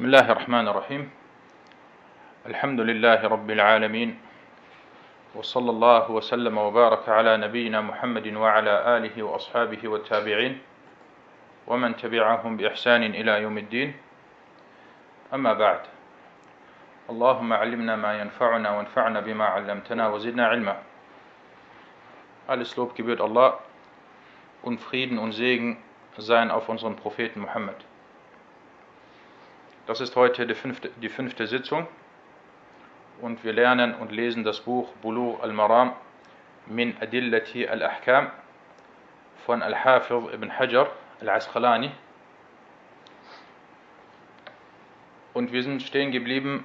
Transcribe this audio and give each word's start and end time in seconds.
بسم 0.00 0.08
الله 0.08 0.32
الرحمن 0.32 0.68
الرحيم. 0.68 1.10
الحمد 2.46 2.80
لله 2.80 3.20
رب 3.20 3.50
العالمين. 3.50 4.16
وصلى 5.36 5.70
الله 5.70 6.10
وسلم 6.10 6.58
وبارك 6.58 7.08
على 7.08 7.36
نبينا 7.36 7.80
محمد 7.80 8.26
وعلى 8.32 8.96
آله 8.96 9.22
وأصحابه 9.22 9.88
والتابعين 9.88 10.58
ومن 11.66 11.96
تبعهم 11.96 12.56
بإحسان 12.56 13.02
إلى 13.12 13.42
يوم 13.44 13.58
الدين. 13.58 13.92
أما 15.36 15.52
بعد 15.52 15.80
اللهم 17.10 17.52
علمنا 17.52 17.96
ما 17.96 18.20
ينفعنا 18.24 18.68
وانفعنا 18.70 19.20
بما 19.20 19.44
علمتنا 19.44 20.08
وزدنا 20.08 20.46
علما. 20.48 20.76
Alles 22.48 22.72
Lob 22.76 22.96
gebührt 22.96 23.20
Allah. 23.20 23.60
Und 24.62 24.80
Frieden 24.80 25.18
und 25.18 25.32
Segen 25.32 25.76
seien 26.16 26.50
auf 26.50 26.70
unseren 26.70 26.96
Propheten 26.96 27.40
Muhammad. 27.44 27.76
Das 29.90 30.00
ist 30.00 30.14
heute 30.14 30.46
die 30.46 30.54
fünfte, 30.54 30.88
die 31.02 31.08
fünfte 31.08 31.48
Sitzung. 31.48 31.88
Und 33.20 33.42
wir 33.42 33.52
lernen 33.52 33.92
und 33.92 34.12
lesen 34.12 34.44
das 34.44 34.60
Buch 34.60 34.88
Bulugh 35.02 35.42
al-Maram 35.42 35.94
min 36.66 36.96
Adillati 37.00 37.66
al-Ahkam 37.66 38.30
von 39.44 39.62
Al-Hafiz 39.62 40.32
ibn 40.32 40.56
Hajar 40.56 40.92
al-Asqalani. 41.20 41.90
Und 45.34 45.50
wir 45.50 45.64
sind 45.64 45.82
stehen 45.82 46.12
geblieben 46.12 46.64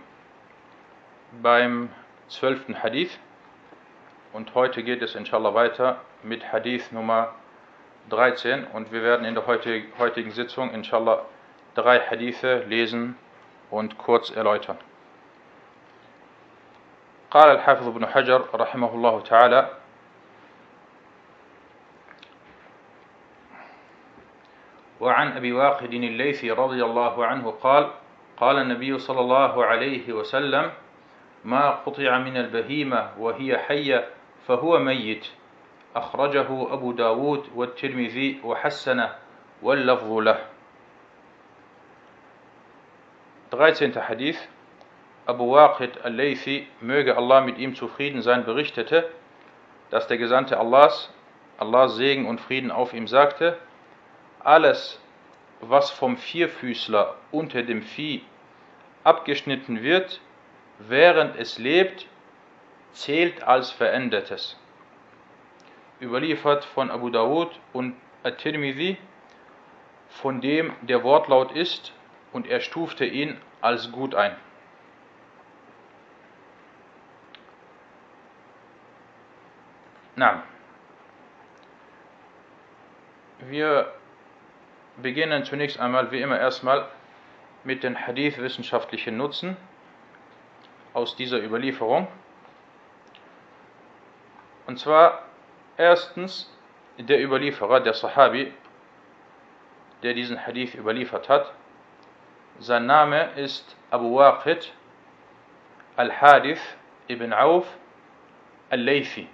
beim 1.42 1.90
zwölften 2.28 2.84
Hadith. 2.84 3.18
Und 4.34 4.54
heute 4.54 4.84
geht 4.84 5.02
es 5.02 5.16
inshallah 5.16 5.56
weiter 5.56 6.00
mit 6.22 6.54
Hadith 6.54 6.92
Nummer 6.92 7.34
13 8.12 8.66
und 8.66 8.92
wir 8.92 9.02
werden 9.02 9.26
in 9.26 9.34
der 9.34 9.48
heutigen 9.48 10.30
Sitzung 10.30 10.72
inshallah 10.72 11.26
drei 11.76 12.00
Hadithe 12.00 12.64
lesen 12.68 13.16
und 13.70 13.98
kurz 13.98 14.32
erläutern. 14.32 14.78
قال 17.32 17.50
الحافظ 17.52 17.88
ابن 17.88 18.06
حجر 18.06 18.48
رحمه 18.56 18.96
الله 18.96 19.22
تعالى 19.22 19.70
وعن 25.00 25.32
أبي 25.32 25.54
واقد 25.54 25.94
الليثي 25.94 26.52
رضي 26.52 26.84
الله 26.84 27.26
عنه 27.26 27.52
قال 27.52 27.92
قال 28.38 28.58
النبي 28.58 29.00
صلى 29.00 29.20
الله 29.20 29.66
عليه 29.66 30.14
وسلم 30.14 30.72
ما 31.46 31.70
قطع 31.70 32.18
من 32.18 32.38
البهيمة 32.38 33.10
وهي 33.20 33.58
حية 33.58 34.10
فهو 34.48 34.80
ميت 34.80 35.28
أخرجه 35.96 36.74
أبو 36.74 36.92
داود 36.92 37.50
والترمذي 37.56 38.40
وحسنه 38.44 39.10
واللفظ 39.62 40.12
له 40.12 40.55
13. 43.56 43.96
Hadith 44.08 44.38
Abu 45.26 45.52
Waqid 45.52 46.04
al-Laythi, 46.04 46.68
möge 46.82 47.18
Allah 47.18 47.42
mit 47.42 47.58
ihm 47.58 47.74
zufrieden 47.74 48.22
sein, 48.22 48.46
berichtete, 48.46 49.10
dass 49.90 50.08
der 50.08 50.18
Gesandte 50.18 50.60
Allahs, 50.60 51.10
Allahs 51.58 51.96
Segen 51.96 52.28
und 52.28 52.42
Frieden 52.42 52.70
auf 52.70 52.94
ihm 52.94 53.08
sagte, 53.08 53.58
alles, 54.44 55.00
was 55.62 55.90
vom 55.90 56.18
Vierfüßler 56.18 57.16
unter 57.32 57.64
dem 57.64 57.82
Vieh 57.82 58.24
abgeschnitten 59.04 59.82
wird, 59.82 60.20
während 60.80 61.38
es 61.38 61.58
lebt, 61.58 62.08
zählt 62.92 63.42
als 63.44 63.72
Verändertes. 63.72 64.60
Überliefert 66.02 66.66
von 66.66 66.92
Abu 66.92 67.10
Dawud 67.10 67.50
und 67.74 67.96
At-Tirmidhi, 68.24 68.98
von 70.10 70.42
dem 70.42 70.74
der 70.82 71.04
Wortlaut 71.04 71.52
ist, 71.54 71.94
und 72.32 72.48
er 72.48 72.60
stufte 72.60 73.06
ihn 73.06 73.38
als 73.66 73.92
gut 73.92 74.14
ein. 74.14 74.36
Na, 80.16 80.44
wir 83.40 83.92
beginnen 84.98 85.44
zunächst 85.46 85.80
einmal 85.80 86.12
wie 86.12 86.22
immer 86.22 86.40
erstmal 86.40 86.88
mit 87.64 87.82
den 87.82 88.00
Hadith 88.06 88.38
wissenschaftlichen 88.38 89.18
Nutzen 89.18 89.58
aus 90.94 91.16
dieser 91.16 91.44
Überlieferung. 91.44 92.08
Und 94.68 94.78
zwar 94.80 95.24
erstens 95.76 96.52
der 97.00 97.20
Überlieferer, 97.20 97.80
der 97.80 97.96
Sahabi, 97.96 98.54
der 100.04 100.14
diesen 100.14 100.46
Hadith 100.46 100.76
überliefert 100.76 101.30
hat. 101.30 101.52
Sein 102.60 102.86
Name 102.86 103.32
ist 103.36 103.76
Abu 103.92 104.16
Waqid 104.16 104.72
al-Hadith 105.98 106.62
ibn 107.10 107.34
Auf 107.34 107.68
al-Laythi. 108.70 109.28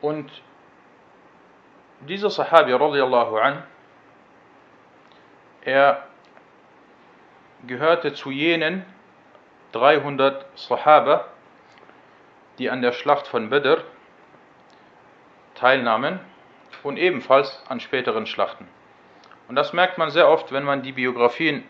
Und 0.00 0.30
dieser 2.00 2.30
Sahabi 2.30 2.72
radiallahu 2.72 3.36
an, 3.36 3.64
er 5.62 6.06
gehörte 7.66 8.14
zu 8.14 8.30
jenen 8.30 8.86
300 9.72 10.46
Sahaba, 10.56 11.26
die 12.58 12.70
an 12.70 12.80
der 12.80 12.92
Schlacht 12.92 13.26
von 13.26 13.50
Badr 13.50 13.82
teilnahmen 15.57 16.19
und 16.83 16.97
ebenfalls 16.97 17.61
an 17.69 17.79
späteren 17.79 18.25
Schlachten. 18.25 18.67
Und 19.47 19.55
das 19.55 19.73
merkt 19.73 19.97
man 19.97 20.09
sehr 20.09 20.29
oft, 20.29 20.51
wenn 20.51 20.63
man 20.63 20.81
die 20.81 20.93
Biografien 20.93 21.63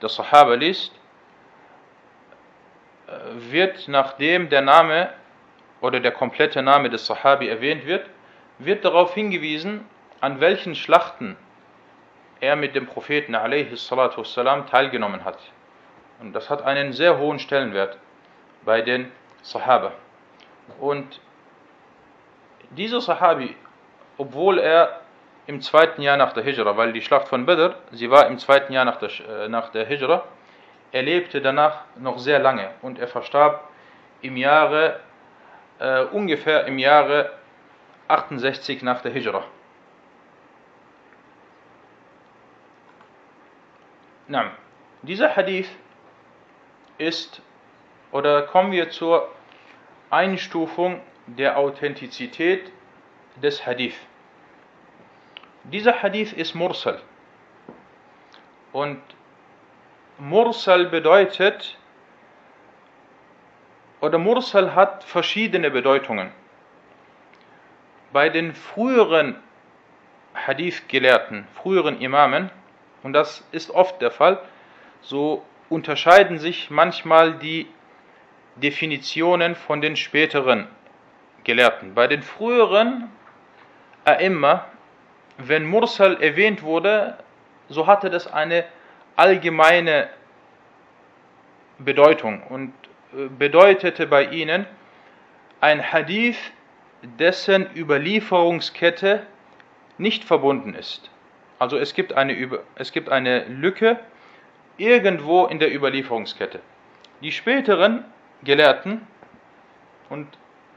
der 0.00 0.08
Sahaba 0.08 0.54
liest, 0.54 0.92
wird 3.34 3.88
nachdem 3.88 4.48
der 4.48 4.62
Name 4.62 5.10
oder 5.80 6.00
der 6.00 6.12
komplette 6.12 6.62
Name 6.62 6.90
des 6.90 7.06
Sahabi 7.06 7.48
erwähnt 7.48 7.86
wird, 7.86 8.08
wird 8.58 8.84
darauf 8.84 9.14
hingewiesen, 9.14 9.86
an 10.20 10.40
welchen 10.40 10.74
Schlachten 10.74 11.36
er 12.40 12.56
mit 12.56 12.74
dem 12.74 12.86
Propheten 12.86 13.34
والسلام, 13.34 14.66
teilgenommen 14.66 15.24
hat. 15.24 15.38
Und 16.20 16.32
das 16.32 16.50
hat 16.50 16.62
einen 16.62 16.92
sehr 16.92 17.18
hohen 17.18 17.38
Stellenwert 17.38 17.96
bei 18.64 18.82
den 18.82 19.10
Sahaba. 19.42 19.92
Und 20.80 21.20
dieser 22.75 23.01
Sahabi, 23.01 23.55
obwohl 24.17 24.59
er 24.59 25.01
im 25.47 25.61
zweiten 25.61 26.01
Jahr 26.01 26.17
nach 26.17 26.33
der 26.33 26.43
Hijra, 26.43 26.77
weil 26.77 26.93
die 26.93 27.01
Schlacht 27.01 27.27
von 27.27 27.45
Badr, 27.45 27.75
sie 27.91 28.09
war 28.09 28.27
im 28.27 28.37
zweiten 28.37 28.73
Jahr 28.73 28.85
nach 28.85 28.97
der, 28.97 29.09
äh, 29.09 29.49
nach 29.49 29.69
der 29.69 29.85
Hijra, 29.85 30.23
er 30.91 31.01
lebte 31.01 31.41
danach 31.41 31.85
noch 31.97 32.19
sehr 32.19 32.39
lange 32.39 32.69
und 32.81 32.99
er 32.99 33.07
verstarb 33.07 33.67
im 34.21 34.37
Jahre, 34.37 34.99
äh, 35.79 36.03
ungefähr 36.05 36.65
im 36.65 36.77
Jahre 36.77 37.31
68 38.07 38.83
nach 38.83 39.01
der 39.01 39.11
Hijra. 39.11 39.43
Na, 44.27 44.51
dieser 45.01 45.35
Hadith 45.35 45.69
ist, 46.97 47.41
oder 48.11 48.43
kommen 48.43 48.71
wir 48.71 48.89
zur 48.89 49.29
Einstufung 50.09 51.01
der 51.27 51.57
Authentizität 51.57 52.71
des 53.41 53.65
Hadith. 53.65 53.95
Dieser 55.63 56.01
Hadith 56.01 56.33
ist 56.33 56.55
Mursal. 56.55 57.01
Und 58.71 59.01
Mursal 60.17 60.87
bedeutet, 60.87 61.77
oder 64.01 64.17
Mursal 64.17 64.75
hat 64.75 65.03
verschiedene 65.03 65.71
Bedeutungen. 65.71 66.31
Bei 68.11 68.29
den 68.29 68.53
früheren 68.53 69.37
Hadith-Gelehrten, 70.35 71.47
früheren 71.53 72.01
Imamen, 72.01 72.51
und 73.01 73.13
das 73.13 73.47
ist 73.51 73.71
oft 73.71 74.01
der 74.01 74.11
Fall, 74.11 74.41
so 75.01 75.43
unterscheiden 75.69 76.37
sich 76.37 76.69
manchmal 76.69 77.35
die 77.35 77.67
Definitionen 78.55 79.55
von 79.55 79.81
den 79.81 79.95
späteren 79.95 80.67
Gelehrten. 81.43 81.93
Bei 81.93 82.07
den 82.07 82.21
früheren 82.21 83.09
A'imma, 84.05 84.65
wenn 85.37 85.65
Mursal 85.65 86.21
erwähnt 86.21 86.63
wurde, 86.63 87.17
so 87.69 87.87
hatte 87.87 88.09
das 88.09 88.31
eine 88.31 88.65
allgemeine 89.15 90.09
Bedeutung 91.79 92.43
und 92.43 92.73
bedeutete 93.37 94.07
bei 94.07 94.25
ihnen 94.25 94.65
ein 95.61 95.91
Hadith, 95.91 96.37
dessen 97.01 97.67
Überlieferungskette 97.75 99.25
nicht 99.97 100.23
verbunden 100.23 100.73
ist. 100.73 101.09
Also 101.59 101.77
es 101.77 101.93
gibt 101.93 102.13
eine, 102.13 102.59
es 102.75 102.91
gibt 102.91 103.09
eine 103.09 103.45
Lücke 103.45 103.99
irgendwo 104.77 105.45
in 105.45 105.59
der 105.59 105.73
Überlieferungskette. 105.73 106.59
Die 107.21 107.31
späteren 107.31 108.05
Gelehrten 108.43 109.07
und 110.09 110.27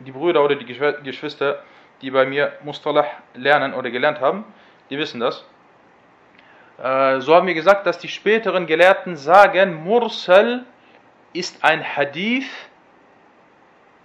die 0.01 0.13
Brüder 0.13 0.45
oder 0.45 0.57
die 0.57 0.65
Geschwister 0.65 1.63
die 2.03 2.11
bei 2.11 2.27
mir 2.27 2.53
Mustalah 2.63 3.07
lernen 3.35 3.75
oder 3.75 3.91
gelernt 3.91 4.21
haben, 4.21 4.45
die 4.91 4.99
wissen 4.99 5.21
das. 5.21 5.45
Äh, 6.79 7.21
so 7.21 7.35
haben 7.35 7.47
wir 7.47 7.55
gesagt, 7.55 7.87
dass 7.87 7.99
die 7.99 8.09
späteren 8.09 8.67
Gelehrten 8.67 9.17
sagen, 9.17 9.83
Mursal 9.83 10.65
ist 11.33 11.65
ein 11.65 11.83
Hadith, 11.83 12.51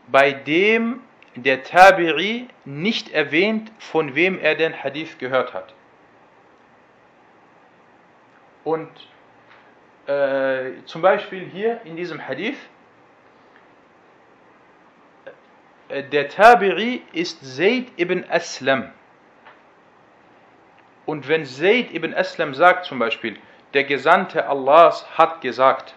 bei 0.08 0.32
dem 0.32 1.02
der 1.36 1.64
Tabi'i 1.64 2.48
nicht 2.66 3.10
erwähnt, 3.10 3.72
von 3.80 4.16
wem 4.16 4.40
er 4.40 4.56
den 4.56 4.84
Hadith 4.84 5.18
gehört 5.18 5.54
hat. 5.54 5.74
Und 8.64 8.90
äh, 10.08 10.84
zum 10.86 11.02
Beispiel 11.02 11.46
hier 11.46 11.82
in 11.86 11.96
diesem 11.96 12.26
Hadith, 12.26 12.58
äh, 15.26 15.32
der 15.92 16.30
Tabi'i 16.30 17.02
ist 17.12 17.44
Zayd 17.56 17.92
ibn 17.98 18.24
Aslam. 18.30 18.92
Und 21.06 21.28
wenn 21.28 21.46
Zayd 21.46 21.94
ibn 21.94 22.14
Aslam 22.14 22.54
sagt 22.54 22.86
zum 22.86 23.00
Beispiel, 23.00 23.38
der 23.74 23.84
Gesandte 23.84 24.48
Allahs 24.48 25.06
hat 25.18 25.42
gesagt, 25.42 25.96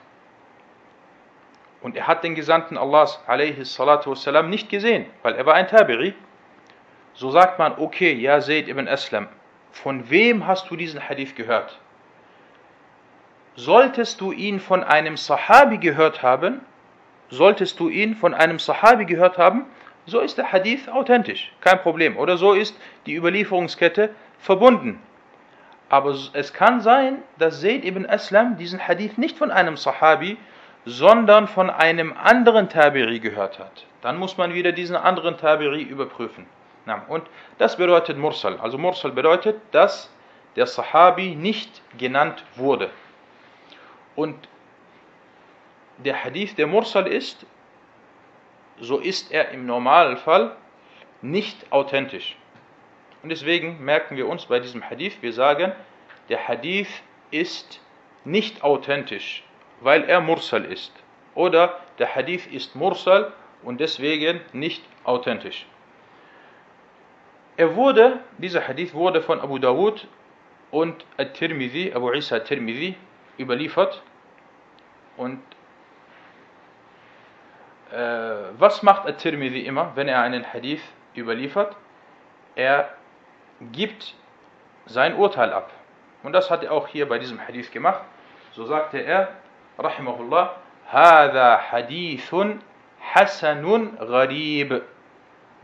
und 1.81 1.97
er 1.97 2.07
hat 2.07 2.25
den 2.25 2.35
Gesandten 2.35 2.79
Allahs 2.79 3.21
wassalam, 3.27 4.51
nicht 4.51 4.69
gesehen, 4.69 5.07
weil 5.23 5.35
er 5.35 5.47
war 5.47 5.55
ein 5.55 5.67
Tabi'i, 5.67 6.15
so 7.13 7.31
sagt 7.31 7.59
man, 7.59 7.79
okay, 7.79 8.13
ja 8.15 8.41
Zayd 8.41 8.69
ibn 8.69 8.89
Aslam, 8.89 9.29
von 9.71 10.11
wem 10.11 10.47
hast 10.47 10.71
du 10.71 10.77
diesen 10.77 11.09
Hadith 11.09 11.37
gehört? 11.37 11.79
Solltest 13.55 14.21
du 14.21 14.33
ihn 14.33 14.59
von 14.59 14.83
einem 14.83 15.17
Sahabi 15.17 15.79
gehört 15.79 16.23
haben, 16.23 16.61
solltest 17.31 17.79
du 17.79 17.89
ihn 17.89 18.17
von 18.17 18.35
einem 18.35 18.59
Sahabi 18.59 19.05
gehört 19.05 19.39
haben, 19.39 19.67
so 20.07 20.21
ist 20.21 20.37
der 20.37 20.53
Hadith 20.53 20.89
authentisch, 20.89 21.53
kein 21.61 21.81
Problem. 21.81 22.17
Oder 22.17 22.37
so 22.37 22.53
ist 22.53 22.79
die 23.07 23.15
Überlieferungskette 23.15 24.11
verbunden. 24.39 25.01
Aber 25.89 26.17
es 26.33 26.53
kann 26.53 26.81
sein, 26.81 27.23
dass 27.39 27.61
Zayd 27.61 27.85
ibn 27.85 28.07
Aslam 28.07 28.57
diesen 28.57 28.87
Hadith 28.87 29.17
nicht 29.17 29.39
von 29.39 29.51
einem 29.51 29.77
Sahabi, 29.77 30.37
sondern 30.85 31.49
von 31.49 31.71
einem 31.71 32.13
anderen 32.13 32.69
Tabiri 32.69 33.21
gehört 33.21 33.59
hat. 33.59 33.87
Dann 34.03 34.19
muss 34.19 34.37
man 34.37 34.53
wieder 34.53 34.73
diesen 34.73 34.97
anderen 34.97 35.39
Tabiri 35.39 35.83
überprüfen. 35.83 36.47
Und 37.09 37.23
das 37.57 37.77
bedeutet 37.77 38.19
Mursal. 38.19 38.59
Also 38.59 38.77
Mursal 38.77 39.13
bedeutet, 39.13 39.57
dass 39.73 40.11
der 40.57 40.67
Sahabi 40.67 41.35
nicht 41.35 41.81
genannt 41.97 42.45
wurde. 42.57 42.91
Und 44.15 44.37
der 45.99 46.23
Hadith, 46.23 46.55
der 46.57 46.67
Mursal 46.67 47.07
ist, 47.07 47.47
so 48.81 48.99
ist 48.99 49.33
er 49.33 49.51
im 49.51 49.67
Normalfall 49.67 50.57
nicht 51.23 51.73
authentisch. 51.73 52.37
Und 53.23 53.31
deswegen 53.31 53.83
merken 53.85 54.17
wir 54.17 54.29
uns 54.29 54.47
bei 54.47 54.61
diesem 54.61 54.89
Hadith, 54.89 55.17
wir 55.23 55.33
sagen, 55.33 55.73
der 56.29 56.47
Hadith 56.47 56.89
ist 57.31 57.81
nicht 58.25 58.63
authentisch, 58.63 59.43
weil 59.81 60.05
er 60.05 60.21
Mursal 60.21 60.65
ist. 60.65 60.93
Oder 61.35 61.81
der 61.99 62.15
Hadith 62.15 62.47
ist 62.47 62.77
Mursal 62.77 63.33
und 63.63 63.81
deswegen 63.81 64.41
nicht 64.53 64.83
authentisch. 65.05 65.67
Er 67.57 67.77
wurde, 67.77 68.21
dieser 68.39 68.67
Hadith 68.67 68.95
wurde 68.95 69.23
von 69.23 69.41
Abu 69.41 69.59
Dawud 69.59 70.07
und 70.71 71.05
At-Tirmidhi, 71.17 71.93
Abu 71.95 72.13
Isa 72.13 72.37
At-Tirmidhi, 72.37 72.97
überliefert. 73.39 74.03
Und 75.17 75.41
was 77.94 78.84
macht 78.84 79.08
At-Tirmidhi 79.08 79.62
immer, 79.62 79.92
wenn 79.96 80.08
er 80.08 80.22
einen 80.22 80.46
Hadith 80.54 80.82
überliefert? 81.16 81.76
Er 82.56 82.90
gibt 83.72 84.14
sein 84.86 85.16
Urteil 85.16 85.54
ab. 85.54 85.72
Und 86.24 86.34
das 86.34 86.52
hat 86.52 86.64
er 86.64 86.72
auch 86.72 86.88
hier 86.88 87.08
bei 87.08 87.18
diesem 87.18 87.40
Hadith 87.40 87.72
gemacht. 87.72 88.02
So 88.54 88.66
sagte 88.66 89.00
er, 89.00 89.30
Rahimahullah, 89.78 90.56
هذا 90.92 91.58
حديث 91.58 92.36
حسن 93.00 93.64
غريب. 94.00 94.82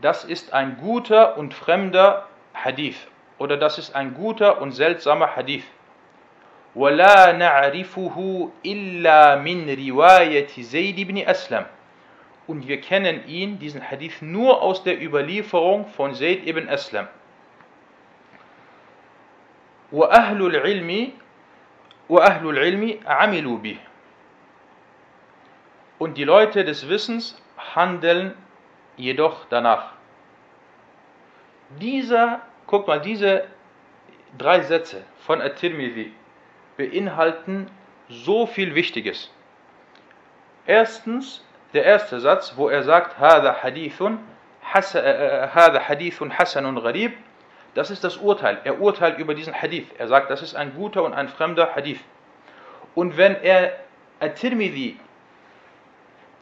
Das 0.00 0.24
ist 0.24 0.52
ein 0.52 0.78
guter 0.78 1.36
und 1.36 1.54
fremder 1.54 2.26
Hadith. 2.54 3.08
Oder 3.38 3.56
das 3.56 3.78
ist 3.78 3.94
ein 3.94 4.14
guter 4.14 4.60
und 4.60 4.72
seltsamer 4.72 5.36
Hadith. 5.36 5.64
ولا 6.76 7.32
نعرفه 7.32 8.48
إلا 8.66 9.36
من 9.36 9.88
رواية 9.88 10.52
زيد 10.60 11.00
بن 11.08 11.28
أسلم 11.28 11.66
und 12.50 12.68
wir 12.68 12.80
kennen 12.80 13.26
ihn, 13.26 13.58
diesen 13.58 13.82
Hadith, 13.90 14.22
nur 14.22 14.62
aus 14.62 14.84
der 14.84 15.02
Überlieferung 15.02 15.86
von 15.86 16.14
Zayd 16.14 16.46
ibn 16.46 16.68
Aslam. 16.68 17.08
وأهل 19.92 20.46
العلم 20.46 21.12
وأهل 22.08 22.44
العلم 22.50 23.00
عملوا 23.06 23.58
به 23.58 23.78
und 25.98 26.18
die 26.18 26.24
Leute 26.24 26.64
des 26.64 26.88
Wissens 26.88 27.40
handeln 27.56 28.34
jedoch 28.96 29.46
danach. 29.48 29.92
Dieser, 31.80 32.42
guck 32.66 32.86
mal, 32.86 33.00
diese 33.00 33.46
drei 34.36 34.60
Sätze 34.60 35.04
von 35.20 35.40
At-Tirmidhi 35.40 36.12
beinhalten 36.76 37.70
so 38.08 38.46
viel 38.46 38.74
Wichtiges. 38.74 39.32
Erstens, 40.66 41.44
der 41.72 41.84
erste 41.84 42.20
Satz, 42.20 42.54
wo 42.56 42.68
er 42.68 42.82
sagt, 42.82 43.18
هذا 43.20 43.52
حديث 43.52 44.02
هذا 44.72 45.80
حديث 45.80 46.22
حسن 46.22 46.78
غريب, 46.78 47.12
das 47.74 47.90
ist 47.90 48.02
das 48.04 48.16
Urteil. 48.16 48.58
Er 48.64 48.80
urteilt 48.80 49.18
über 49.18 49.34
diesen 49.34 49.54
Hadith. 49.54 49.88
Er 49.98 50.08
sagt, 50.08 50.30
das 50.30 50.40
ist 50.40 50.56
ein 50.56 50.74
guter 50.74 51.04
und 51.04 51.12
ein 51.12 51.28
fremder 51.28 51.74
Hadith. 51.74 52.00
Und 52.94 53.18
wenn 53.18 53.36
er 53.42 53.72
At-Tirmidhi 54.18 54.98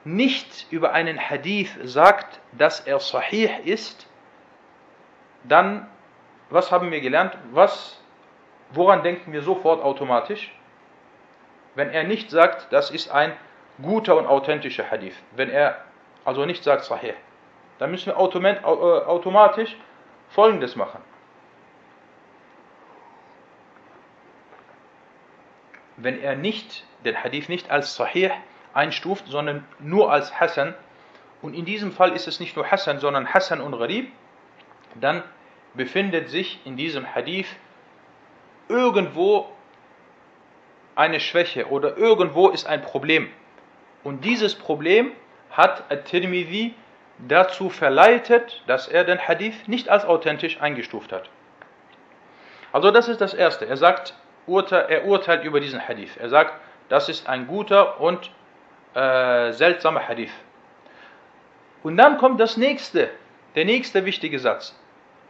nicht 0.05 0.67
über 0.71 0.93
einen 0.93 1.19
Hadith 1.19 1.77
sagt, 1.83 2.41
dass 2.53 2.79
er 2.81 3.01
sahih 3.01 3.51
ist, 3.65 4.07
dann, 5.43 5.89
was 6.51 6.71
haben 6.71 6.93
wir 6.93 7.01
gelernt? 7.01 7.37
Was, 7.51 8.01
woran 8.71 9.03
denken 9.03 9.33
wir 9.33 9.43
sofort 9.43 9.83
automatisch? 9.83 10.55
Wenn 11.75 11.91
er 11.91 12.05
nicht 12.05 12.31
sagt, 12.31 12.73
das 12.73 12.91
ist 12.93 13.11
ein 13.11 13.33
guter 13.82 14.18
und 14.18 14.28
authentischer 14.28 14.90
Hadith, 14.90 15.16
wenn 15.36 15.50
er 15.50 15.84
also 16.26 16.46
nicht 16.46 16.64
sagt 16.64 16.84
sahih, 16.84 17.14
dann 17.78 17.92
müssen 17.92 18.08
wir 18.08 18.16
äh, 18.16 18.66
automatisch 18.66 19.76
folgendes 20.30 20.76
machen. 20.76 21.02
Wenn 25.98 26.22
er 26.22 26.36
nicht 26.36 26.86
den 27.04 27.24
Hadith 27.24 27.50
nicht 27.50 27.72
als 27.72 27.96
sahih 27.96 28.32
einstuft, 28.74 29.26
sondern 29.28 29.66
nur 29.80 30.12
als 30.12 30.40
Hassan. 30.40 30.74
Und 31.42 31.54
in 31.54 31.66
diesem 31.66 31.92
Fall 31.92 32.12
ist 32.12 32.28
es 32.28 32.40
nicht 32.40 32.56
nur 32.56 32.70
Hassan, 32.70 33.00
sondern 33.00 33.34
Hassan 33.34 33.62
und 33.62 33.78
Gharib. 33.78 34.12
Dann 35.00 35.24
befindet 35.74 36.30
sich 36.30 36.60
in 36.66 36.78
diesem 36.78 37.14
Hadith 37.14 37.48
irgendwo 38.68 39.50
eine 40.96 41.20
Schwäche 41.20 41.70
oder 41.70 41.98
irgendwo 41.98 42.50
ist 42.50 42.68
ein 42.68 42.82
Problem. 42.82 43.30
Und 44.03 44.25
dieses 44.25 44.55
Problem 44.55 45.13
hat 45.51 45.85
At-Tirmidhi 45.91 46.75
dazu 47.29 47.71
verleitet, 47.71 48.63
dass 48.67 48.89
er 48.89 49.05
den 49.05 49.19
Hadith 49.19 49.69
nicht 49.69 49.89
als 49.89 50.05
authentisch 50.05 50.61
eingestuft 50.61 51.13
hat. 51.13 51.31
Also 52.73 52.91
das 52.91 53.09
ist 53.09 53.21
das 53.21 53.35
Erste. 53.35 53.67
Er 53.67 53.77
sagt, 53.77 54.15
er 54.47 55.05
urteilt 55.07 55.45
über 55.45 55.61
diesen 55.61 55.87
Hadith. 55.87 56.17
Er 56.17 56.29
sagt, 56.29 56.61
das 56.89 57.09
ist 57.09 57.29
ein 57.29 57.47
guter 57.47 58.01
und 58.01 58.31
äh, 58.95 59.53
seltsamer 59.53 60.07
Hadith. 60.07 60.33
Und 61.83 61.97
dann 61.97 62.19
kommt 62.19 62.41
das 62.41 62.57
nächste, 62.57 63.11
der 63.55 63.65
nächste 63.65 64.05
wichtige 64.05 64.39
Satz. 64.39 64.79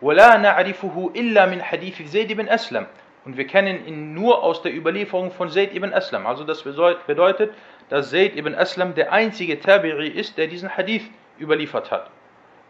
وَلَا 0.02 0.36
نَعْرِفُهُ 0.38 1.14
إِلَّا 1.14 1.46
مِنْ 1.46 1.62
حَدِيثِ 1.62 2.08
زَيْدِ 2.08 2.34
بن 2.34 2.48
Aslam. 2.48 2.86
Und 3.24 3.38
wir 3.38 3.46
kennen 3.46 3.86
ihn 3.86 4.12
nur 4.12 4.42
aus 4.42 4.60
der 4.62 4.74
Überlieferung 4.74 5.30
von 5.30 5.48
Zayd 5.48 5.74
ibn 5.74 5.94
Aslam. 5.94 6.26
Also 6.26 6.44
das 6.44 6.62
bedeutet, 6.62 7.54
dass 7.88 8.10
Zayd 8.10 8.36
ibn 8.36 8.54
Aslam 8.54 8.94
der 8.94 9.12
einzige 9.12 9.54
Tabi'i 9.54 10.08
ist, 10.08 10.38
der 10.38 10.46
diesen 10.46 10.76
Hadith 10.76 11.04
überliefert 11.38 11.90
hat. 11.90 12.10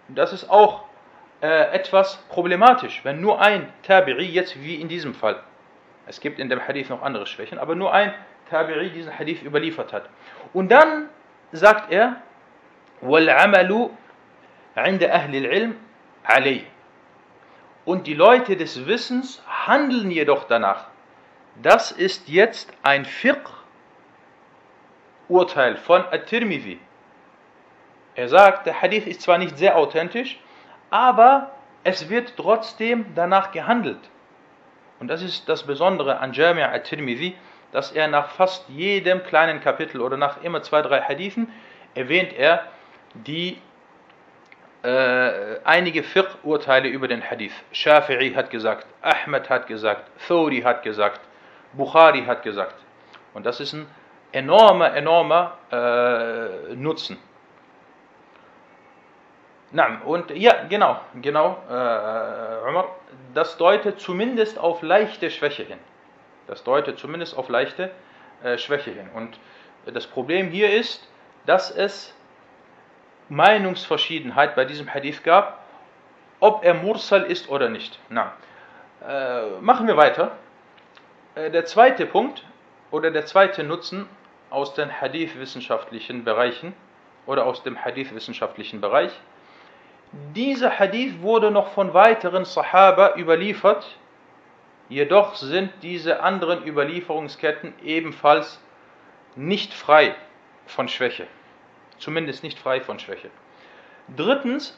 Und 0.09 0.19
das 0.19 0.33
ist 0.33 0.51
auch 0.51 0.85
äh, 1.41 1.73
etwas 1.73 2.17
problematisch, 2.29 3.01
wenn 3.05 3.21
nur 3.21 3.41
ein 3.41 3.73
Tabi'i, 3.87 4.23
jetzt 4.23 4.63
wie 4.63 4.77
in 4.77 4.89
diesem 4.89 5.15
Fall, 5.15 5.41
es 6.07 6.21
gibt 6.21 6.39
in 6.39 6.49
dem 6.49 6.67
Hadith 6.67 6.91
noch 6.91 7.03
andere 7.03 7.27
Schwächen, 7.27 7.59
aber 7.59 7.75
nur 7.75 7.93
ein 7.93 8.13
Tabi'i 8.51 8.91
diesen 8.91 9.19
Hadith 9.19 9.43
überliefert 9.43 9.93
hat. 9.93 10.09
Und 10.53 10.71
dann 10.71 11.09
sagt 11.53 11.93
er, 11.93 12.17
وَالْعَمَلُ 13.03 13.91
عِنْدَ 14.77 15.03
أَهْلِ 15.03 15.35
الْعِلْمِ 15.35 15.75
عَلَيْهِ 16.27 16.63
Und 17.85 18.07
die 18.07 18.15
Leute 18.15 18.57
des 18.57 18.87
Wissens 18.87 19.43
handeln 19.67 20.11
jedoch 20.11 20.45
danach. 20.45 20.87
Das 21.63 21.93
ist 21.93 22.29
jetzt 22.29 22.73
ein 22.83 23.05
Fiqh-Urteil 25.30 25.78
von 25.78 26.04
At-Tirmidhi. 26.12 26.80
Er 28.16 28.28
sagt, 28.28 28.66
der 28.66 28.82
Hadith 28.82 29.08
ist 29.08 29.22
zwar 29.22 29.38
nicht 29.38 29.58
sehr 29.58 29.78
authentisch, 29.78 30.40
aber 30.90 31.52
es 31.84 32.10
wird 32.10 32.34
trotzdem 32.36 33.06
danach 33.16 33.52
gehandelt. 33.52 34.00
Und 35.00 35.08
das 35.08 35.22
ist 35.22 35.48
das 35.48 35.64
Besondere 35.64 36.20
an 36.20 36.34
Jami' 36.34 36.64
al-Tirmidhi, 36.64 37.36
dass 37.72 37.92
er 37.92 38.08
nach 38.08 38.30
fast 38.32 38.68
jedem 38.68 39.24
kleinen 39.24 39.62
Kapitel 39.62 40.02
oder 40.02 40.18
nach 40.18 40.44
immer 40.44 40.62
zwei, 40.64 40.82
drei 40.82 41.02
Hadithen 41.02 41.54
erwähnt 41.94 42.34
er 42.34 42.64
die 43.14 43.62
äh, 44.84 45.60
einige 45.64 46.04
Fiqh-Urteile 46.04 46.90
über 46.90 47.08
den 47.08 47.24
Hadith. 47.24 47.54
Shafi'i 47.72 48.34
hat 48.34 48.50
gesagt, 48.50 48.88
Ahmed 49.02 49.50
hat 49.50 49.68
gesagt, 49.68 50.10
Thori 50.28 50.62
hat 50.62 50.84
gesagt, 50.84 51.22
Bukhari 51.74 52.24
hat 52.26 52.44
gesagt. 52.44 52.76
Und 53.34 53.46
das 53.46 53.60
ist 53.60 53.74
ein 53.74 53.88
enormer, 54.32 54.96
enormer 54.96 55.58
äh, 55.72 56.76
Nutzen. 56.76 57.18
Na, 59.72 60.02
und 60.06 60.32
ja, 60.32 60.64
genau, 60.68 61.00
genau, 61.22 61.58
äh, 61.70 62.70
Umar, 62.70 62.96
das 63.34 63.58
deutet 63.58 64.00
zumindest 64.00 64.58
auf 64.58 64.82
leichte 64.82 65.30
Schwäche 65.30 65.64
hin. 65.64 65.78
Das 66.48 66.64
deutet 66.64 66.98
zumindest 66.98 67.38
auf 67.38 67.50
leichte 67.50 67.92
äh, 68.44 68.58
Schwäche 68.58 68.92
hin. 68.92 69.10
Und 69.14 69.40
das 69.86 70.08
Problem 70.08 70.50
hier 70.50 70.74
ist, 70.74 71.08
dass 71.46 71.70
es 71.70 72.16
Meinungsverschiedenheit 73.30 74.56
bei 74.56 74.66
diesem 74.66 74.92
Hadith 74.92 75.24
gab, 75.24 75.64
ob 76.40 76.64
er 76.64 76.74
Mursal 76.74 77.24
ist 77.24 77.50
oder 77.50 77.70
nicht. 77.70 78.00
Na, 78.10 78.34
äh, 79.08 79.60
machen 79.62 79.88
wir 79.88 79.98
weiter. 79.98 80.32
Äh, 81.36 81.52
der 81.52 81.66
zweite 81.66 82.08
Punkt 82.08 82.44
oder 82.90 83.12
der 83.12 83.26
zweite 83.26 83.64
Nutzen 83.64 84.10
aus 84.50 84.74
den 84.74 85.02
Hadith-wissenschaftlichen 85.02 86.24
Bereichen 86.24 86.74
oder 87.26 87.46
aus 87.46 87.64
dem 87.64 87.84
Hadith-wissenschaftlichen 87.84 88.82
Bereich. 88.82 89.12
Dieser 90.36 90.80
Hadith 90.80 91.22
wurde 91.22 91.52
noch 91.52 91.70
von 91.70 91.94
weiteren 91.94 92.46
Sahaba 92.46 93.16
überliefert, 93.16 93.98
jedoch 94.90 95.36
sind 95.36 95.72
diese 95.84 96.22
anderen 96.24 96.66
Überlieferungsketten 96.66 97.74
ebenfalls 97.84 98.60
nicht 99.36 99.74
frei 99.74 100.16
von 100.66 100.88
Schwäche 100.88 101.28
zumindest 102.00 102.44
nicht 102.44 102.58
frei 102.58 102.82
von 102.82 103.00
Schwäche. 103.00 103.30
Drittens, 104.16 104.78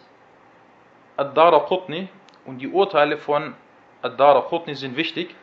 Ad-Dara 1.18 1.60
Qutni 1.60 2.10
und 2.46 2.60
die 2.60 2.68
Urteile 2.68 3.18
von 3.18 3.56
Ad-Dara 4.02 4.42
Qutni 4.42 4.76
sind 4.76 4.98
wichtig. 4.98 5.36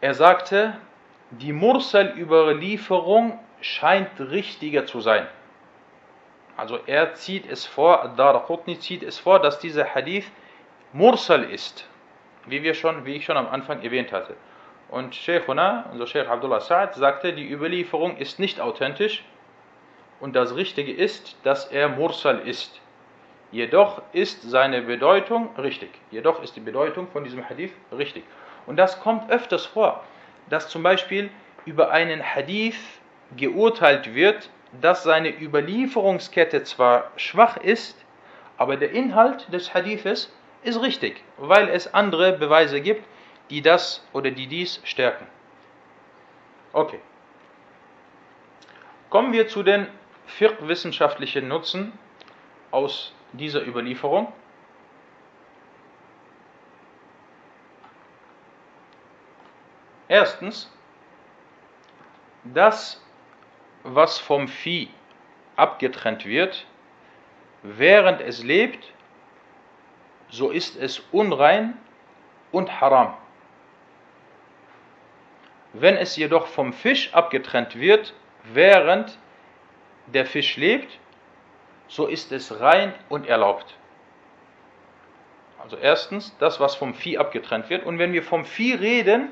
Er 0.00 0.14
sagte, 0.14 0.78
die 1.30 1.52
Mursal-Überlieferung 1.52 3.38
scheint 3.60 4.18
richtiger 4.18 4.86
zu 4.86 5.00
sein. 5.00 5.26
Also 6.56 6.78
er 6.86 7.14
zieht 7.14 7.48
es 7.48 7.66
vor, 7.66 8.02
Ad-Dara 8.04 8.40
Qutni 8.40 8.78
zieht 8.78 9.02
es 9.02 9.18
vor, 9.18 9.38
dass 9.38 9.58
dieser 9.58 9.94
Hadith 9.94 10.30
Mursal 10.92 11.44
ist, 11.44 11.86
wie, 12.46 12.62
wir 12.62 12.74
schon, 12.74 13.04
wie 13.04 13.14
ich 13.14 13.24
schon 13.24 13.36
am 13.36 13.48
Anfang 13.48 13.82
erwähnt 13.82 14.12
hatte. 14.12 14.34
Und 14.88 15.14
Sheikhuna, 15.14 15.86
unser 15.92 16.06
Sheikh 16.06 16.28
Abdullah 16.28 16.58
Sa'ad, 16.58 16.94
sagte, 16.94 17.32
die 17.32 17.48
Überlieferung 17.48 18.16
ist 18.16 18.40
nicht 18.40 18.60
authentisch, 18.60 19.24
und 20.18 20.36
das 20.36 20.54
Richtige 20.54 20.92
ist, 20.92 21.36
dass 21.44 21.66
er 21.66 21.88
Mursal 21.88 22.40
ist. 22.40 22.80
Jedoch 23.52 24.02
ist 24.12 24.42
seine 24.42 24.82
Bedeutung 24.82 25.48
richtig. 25.56 25.90
Jedoch 26.10 26.42
ist 26.42 26.56
die 26.56 26.60
Bedeutung 26.60 27.08
von 27.08 27.24
diesem 27.24 27.48
Hadith 27.48 27.72
richtig. 27.90 28.24
Und 28.66 28.76
das 28.76 29.00
kommt 29.00 29.30
öfters 29.30 29.64
vor, 29.64 30.04
dass 30.50 30.68
zum 30.68 30.82
Beispiel 30.82 31.30
über 31.64 31.90
einen 31.90 32.22
Hadith 32.22 32.78
geurteilt 33.36 34.14
wird, 34.14 34.50
dass 34.80 35.02
seine 35.02 35.30
Überlieferungskette 35.40 36.62
zwar 36.64 37.10
schwach 37.16 37.56
ist, 37.56 38.04
aber 38.56 38.76
der 38.76 38.90
Inhalt 38.90 39.52
des 39.52 39.72
Hadithes 39.72 40.32
ist 40.62 40.82
richtig, 40.82 41.22
weil 41.38 41.68
es 41.68 41.94
andere 41.94 42.34
Beweise 42.34 42.80
gibt, 42.80 43.04
die 43.48 43.62
das 43.62 44.06
oder 44.12 44.30
die 44.30 44.46
dies 44.46 44.80
stärken. 44.84 45.26
Okay. 46.72 47.00
Kommen 49.08 49.32
wir 49.32 49.48
zu 49.48 49.62
den 49.62 49.88
fiqh-wissenschaftliche 50.26 51.42
Nutzen 51.42 51.92
aus 52.70 53.12
dieser 53.32 53.66
Überlieferung? 53.66 54.32
Erstens, 60.10 60.68
das, 62.42 63.00
was 63.84 64.18
vom 64.18 64.48
Vieh 64.48 64.88
abgetrennt 65.54 66.26
wird, 66.26 66.66
während 67.62 68.20
es 68.20 68.42
lebt, 68.42 68.92
so 70.28 70.50
ist 70.50 70.74
es 70.74 70.98
unrein 71.12 71.78
und 72.50 72.80
haram. 72.80 73.16
Wenn 75.74 75.96
es 75.96 76.16
jedoch 76.16 76.48
vom 76.48 76.72
Fisch 76.72 77.14
abgetrennt 77.14 77.78
wird, 77.78 78.12
während 78.42 79.16
der 80.06 80.26
Fisch 80.26 80.56
lebt, 80.56 80.98
so 81.86 82.08
ist 82.08 82.32
es 82.32 82.58
rein 82.58 82.92
und 83.08 83.28
erlaubt. 83.28 83.76
Also 85.62 85.76
erstens 85.76 86.36
das, 86.38 86.58
was 86.58 86.74
vom 86.74 86.94
Vieh 86.94 87.16
abgetrennt 87.16 87.70
wird. 87.70 87.86
Und 87.86 88.00
wenn 88.00 88.12
wir 88.12 88.24
vom 88.24 88.44
Vieh 88.44 88.74
reden, 88.74 89.30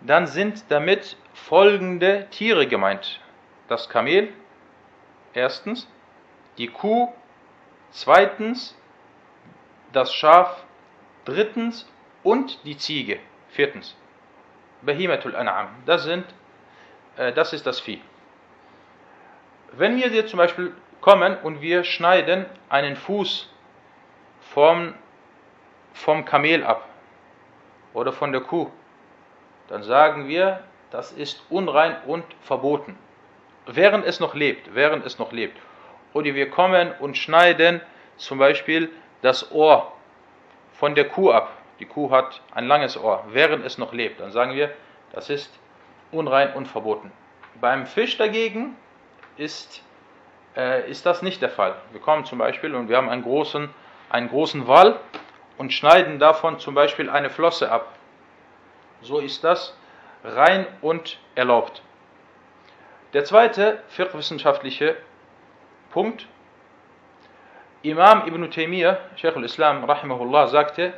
dann 0.00 0.26
sind 0.26 0.70
damit 0.70 1.16
folgende 1.32 2.26
Tiere 2.30 2.66
gemeint. 2.66 3.20
Das 3.68 3.88
Kamel, 3.88 4.32
erstens, 5.34 5.88
die 6.56 6.68
Kuh, 6.68 7.12
zweitens, 7.90 8.76
das 9.92 10.12
Schaf, 10.12 10.64
drittens 11.24 11.88
und 12.22 12.64
die 12.64 12.76
Ziege, 12.76 13.18
viertens. 13.48 13.96
Behimatul 14.82 15.34
An'am, 15.34 15.68
das, 15.86 16.04
sind, 16.04 16.24
äh, 17.16 17.32
das 17.32 17.52
ist 17.52 17.66
das 17.66 17.80
Vieh. 17.80 18.00
Wenn 19.72 19.96
wir 19.96 20.08
jetzt 20.08 20.30
zum 20.30 20.38
Beispiel 20.38 20.72
kommen 21.00 21.36
und 21.38 21.60
wir 21.60 21.84
schneiden 21.84 22.46
einen 22.68 22.96
Fuß 22.96 23.50
vom, 24.40 24.94
vom 25.92 26.24
Kamel 26.24 26.64
ab 26.64 26.88
oder 27.92 28.12
von 28.12 28.32
der 28.32 28.40
Kuh, 28.40 28.70
dann 29.68 29.82
sagen 29.82 30.28
wir, 30.28 30.60
das 30.90 31.12
ist 31.12 31.42
unrein 31.50 31.96
und 32.06 32.24
verboten. 32.40 32.98
Während 33.66 34.06
es 34.06 34.20
noch 34.20 34.34
lebt, 34.34 34.74
während 34.74 35.04
es 35.04 35.18
noch 35.18 35.32
lebt. 35.32 35.58
Oder 36.14 36.34
wir 36.34 36.50
kommen 36.50 36.92
und 37.00 37.16
schneiden 37.18 37.80
zum 38.16 38.38
Beispiel 38.38 38.90
das 39.20 39.52
Ohr 39.52 39.92
von 40.72 40.94
der 40.94 41.08
Kuh 41.08 41.30
ab. 41.30 41.52
Die 41.78 41.84
Kuh 41.84 42.10
hat 42.10 42.40
ein 42.54 42.66
langes 42.66 42.96
Ohr, 42.96 43.24
während 43.28 43.64
es 43.64 43.78
noch 43.78 43.92
lebt. 43.92 44.20
Dann 44.20 44.32
sagen 44.32 44.54
wir, 44.54 44.70
das 45.12 45.30
ist 45.30 45.52
unrein 46.10 46.54
und 46.54 46.66
verboten. 46.66 47.12
Beim 47.60 47.86
Fisch 47.86 48.16
dagegen 48.16 48.76
ist, 49.36 49.82
äh, 50.56 50.90
ist 50.90 51.04
das 51.04 51.22
nicht 51.22 51.42
der 51.42 51.50
Fall. 51.50 51.76
Wir 51.92 52.00
kommen 52.00 52.24
zum 52.24 52.38
Beispiel 52.38 52.74
und 52.74 52.88
wir 52.88 52.96
haben 52.96 53.08
einen 53.08 53.22
großen, 53.22 53.68
einen 54.08 54.28
großen 54.28 54.66
Wall 54.66 54.98
und 55.58 55.72
schneiden 55.72 56.18
davon 56.18 56.58
zum 56.58 56.74
Beispiel 56.74 57.10
eine 57.10 57.30
Flosse 57.30 57.70
ab. 57.70 57.97
So 59.02 59.18
ist 59.18 59.44
das 59.44 59.76
rein 60.24 60.66
und 60.80 61.18
erlaubt. 61.34 61.82
Der 63.12 63.24
zweite 63.24 63.82
fiqh-wissenschaftliche 63.88 64.96
Punkt, 65.90 66.26
Imam 67.82 68.26
Ibn 68.26 68.50
Taymiyyah, 68.50 68.98
Sheikh 69.16 69.36
al-Islam, 69.36 69.84
rahimahullah, 69.84 70.48
sagte, 70.48 70.92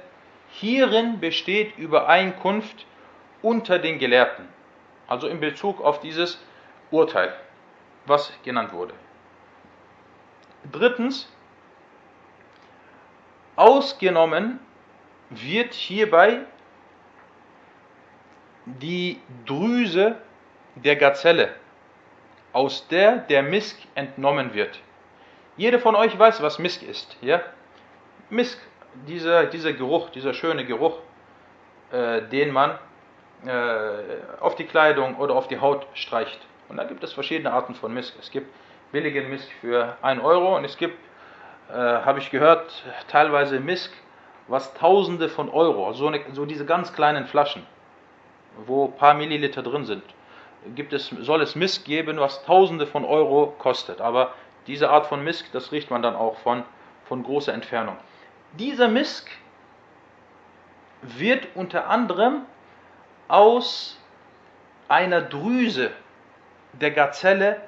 hierin 0.49 1.21
besteht 1.21 1.77
Übereinkunft 1.79 2.87
unter 3.43 3.79
den 3.79 3.99
Gelehrten, 3.99 4.49
also 5.07 5.29
in 5.29 5.41
Bezug 5.41 5.81
auf 5.81 6.01
dieses 6.01 6.43
Urteil 6.91 7.33
was 8.07 8.33
genannt 8.43 8.73
wurde. 8.73 8.95
Drittens, 10.73 11.31
ausgenommen 13.57 14.59
wird 15.31 15.75
hierbei 15.75 16.41
die 18.67 19.21
Drüse 19.47 20.17
der 20.75 20.97
Gazelle, 20.97 21.51
aus 22.53 22.87
der 22.89 23.19
der 23.19 23.43
Misk 23.43 23.79
entnommen 23.95 24.55
wird. 24.55 24.81
Jeder 25.57 25.79
von 25.79 25.95
euch 25.95 26.19
weiß, 26.19 26.43
was 26.43 26.59
Misk 26.59 26.83
ist. 26.83 27.17
Ja? 27.21 27.41
Misk, 28.31 28.59
dieser, 29.07 29.47
dieser 29.47 29.73
Geruch, 29.73 30.11
dieser 30.11 30.35
schöne 30.35 30.65
Geruch, 30.65 30.99
äh, 31.93 32.23
den 32.23 32.51
man 32.53 32.79
äh, 33.47 34.41
auf 34.41 34.55
die 34.55 34.65
Kleidung 34.65 35.17
oder 35.17 35.35
auf 35.35 35.49
die 35.49 35.61
Haut 35.61 35.87
streicht. 35.95 36.41
Und 36.69 36.77
da 36.77 36.85
gibt 36.85 37.03
es 37.03 37.13
verschiedene 37.13 37.53
Arten 37.53 37.75
von 37.75 37.93
Misk. 37.93 38.15
Es 38.21 38.31
gibt 38.31 38.53
billigen 38.93 39.29
Misk 39.31 39.49
für 39.61 39.97
1 40.03 40.23
Euro 40.23 40.57
und 40.57 40.65
es 40.65 40.77
gibt, 40.77 40.99
äh, 41.69 41.75
habe 41.75 42.19
ich 42.19 42.31
gehört, 42.31 42.71
teilweise 43.09 43.61
Misk, 43.61 43.93
was 44.49 44.75
Tausende 44.75 45.29
von 45.29 45.49
Euro, 45.49 45.93
so, 45.93 46.09
eine, 46.09 46.21
so 46.33 46.45
diese 46.45 46.65
ganz 46.67 46.93
kleinen 46.93 47.27
Flaschen, 47.27 47.65
wo 48.67 48.87
ein 48.87 48.97
paar 48.97 49.15
Milliliter 49.15 49.63
drin 49.63 49.85
sind, 49.85 50.03
gibt 50.75 50.93
es, 50.93 51.09
soll 51.09 51.43
es 51.43 51.55
Misk 51.55 51.85
geben, 51.85 52.19
was 52.19 52.45
Tausende 52.45 52.87
von 52.87 53.05
Euro 53.05 53.55
kostet. 53.59 54.01
Aber 54.01 54.35
diese 54.67 54.91
Art 54.91 55.07
von 55.07 55.25
Misk, 55.25 55.53
das 55.53 55.73
riecht 55.73 55.91
man 55.91 56.03
dann 56.03 56.15
auch 56.15 56.37
von, 56.39 56.65
von 57.05 57.23
großer 57.23 57.53
Entfernung. 57.53 57.97
Dieser 58.53 58.89
Misk 58.89 59.31
wird 61.03 61.49
unter 61.55 61.89
anderem 61.89 62.43
aus 63.29 63.99
einer 64.89 65.23
Drüse 65.23 65.93
der 66.73 66.91
Gazelle 66.91 67.61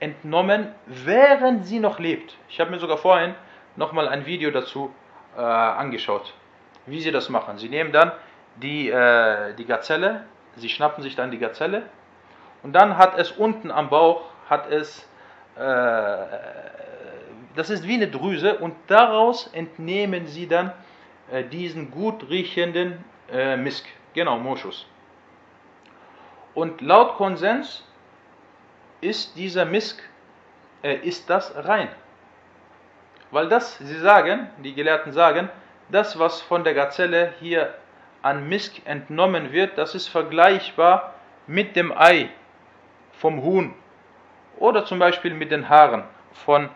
entnommen, 0.00 0.72
während 0.86 1.66
sie 1.66 1.80
noch 1.80 1.98
lebt. 1.98 2.36
Ich 2.48 2.60
habe 2.60 2.70
mir 2.70 2.78
sogar 2.78 2.98
vorhin 2.98 3.34
nochmal 3.76 4.08
ein 4.08 4.26
Video 4.26 4.50
dazu 4.50 4.94
äh, 5.36 5.40
angeschaut, 5.40 6.34
wie 6.86 7.00
sie 7.00 7.10
das 7.10 7.28
machen. 7.28 7.58
Sie 7.58 7.68
nehmen 7.68 7.92
dann 7.92 8.12
die, 8.62 8.90
äh, 8.90 9.54
die 9.54 9.64
Gazelle, 9.64 10.24
sie 10.56 10.68
schnappen 10.68 11.02
sich 11.02 11.16
dann 11.16 11.30
die 11.30 11.38
Gazelle 11.38 11.82
und 12.62 12.72
dann 12.72 12.96
hat 12.96 13.18
es 13.18 13.30
unten 13.32 13.70
am 13.70 13.90
Bauch, 13.90 14.22
hat 14.48 14.70
es, 14.70 15.08
äh, 15.56 15.60
das 17.54 17.70
ist 17.70 17.86
wie 17.86 17.94
eine 17.94 18.08
Drüse 18.08 18.58
und 18.58 18.74
daraus 18.86 19.48
entnehmen 19.48 20.26
sie 20.26 20.48
dann 20.48 20.72
äh, 21.30 21.44
diesen 21.44 21.90
gut 21.90 22.28
riechenden 22.28 23.04
äh, 23.30 23.56
Misk, 23.56 23.84
genau, 24.14 24.38
Moschus. 24.38 24.86
Und 26.54 26.80
laut 26.80 27.16
Konsens 27.16 27.84
ist 29.00 29.36
dieser 29.36 29.64
Misk, 29.64 30.02
äh, 30.82 30.96
ist 30.96 31.30
das 31.30 31.54
rein. 31.56 31.88
Weil 33.30 33.48
das, 33.48 33.78
sie 33.78 33.98
sagen, 33.98 34.50
die 34.64 34.74
Gelehrten 34.74 35.12
sagen, 35.12 35.50
das, 35.90 36.18
was 36.18 36.40
von 36.40 36.64
der 36.64 36.74
Gazelle 36.74 37.34
hier 37.40 37.74
an 38.22 38.48
Misk 38.48 38.86
entnommen 38.86 39.52
wird, 39.52 39.78
das 39.78 39.94
ist 39.94 40.08
vergleichbar 40.08 41.14
mit 41.46 41.76
dem 41.76 41.92
Ei 41.96 42.30
vom 43.12 43.42
Huhn 43.42 43.74
oder 44.58 44.84
zum 44.84 44.98
Beispiel 44.98 45.34
mit 45.34 45.50
den 45.50 45.68
Haaren 45.68 46.04
von 46.32 46.68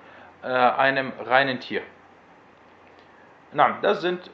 äh, 0.42 0.46
einem 0.46 1.12
reinen 1.24 1.60
Tier. 1.60 1.82
Na, 3.52 3.78
das 3.82 4.00
sind 4.00 4.30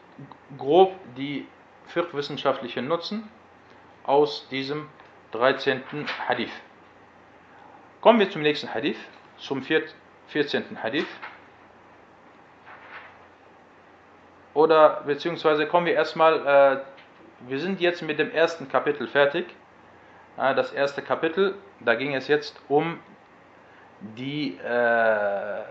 grob 0.56 0.94
die 1.16 1.46
fiqh 1.86 2.80
Nutzen 2.82 3.28
aus 4.04 4.48
diesem 4.48 4.88
13. 5.32 5.82
Hadith. 6.28 6.52
Kommen 8.00 8.20
wir 8.20 8.30
zum 8.30 8.42
nächsten 8.42 8.72
Hadith, 8.72 8.98
zum 9.38 9.62
14. 9.62 10.82
Hadith. 10.82 11.06
Oder 14.54 15.02
beziehungsweise 15.06 15.66
kommen 15.66 15.86
wir 15.86 15.94
erstmal, 15.94 16.46
äh, 16.46 16.97
wir 17.46 17.58
sind 17.60 17.80
jetzt 17.80 18.02
mit 18.02 18.18
dem 18.18 18.30
ersten 18.30 18.68
Kapitel 18.68 19.06
fertig. 19.06 19.46
Äh, 20.36 20.54
das 20.54 20.72
erste 20.72 21.02
Kapitel, 21.02 21.54
da 21.80 21.94
ging 21.94 22.14
es 22.14 22.28
jetzt 22.28 22.60
um 22.68 22.98
die 24.00 24.58
äh, 24.58 25.62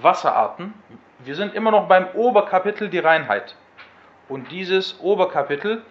Wasserarten. 0.00 0.74
Wir 1.18 1.34
sind 1.34 1.54
immer 1.54 1.70
noch 1.70 1.88
beim 1.88 2.08
Oberkapitel 2.14 2.88
die 2.88 2.98
Reinheit. 2.98 3.56
Und 4.28 4.50
dieses 4.50 4.98
Oberkapitel, 5.00 5.82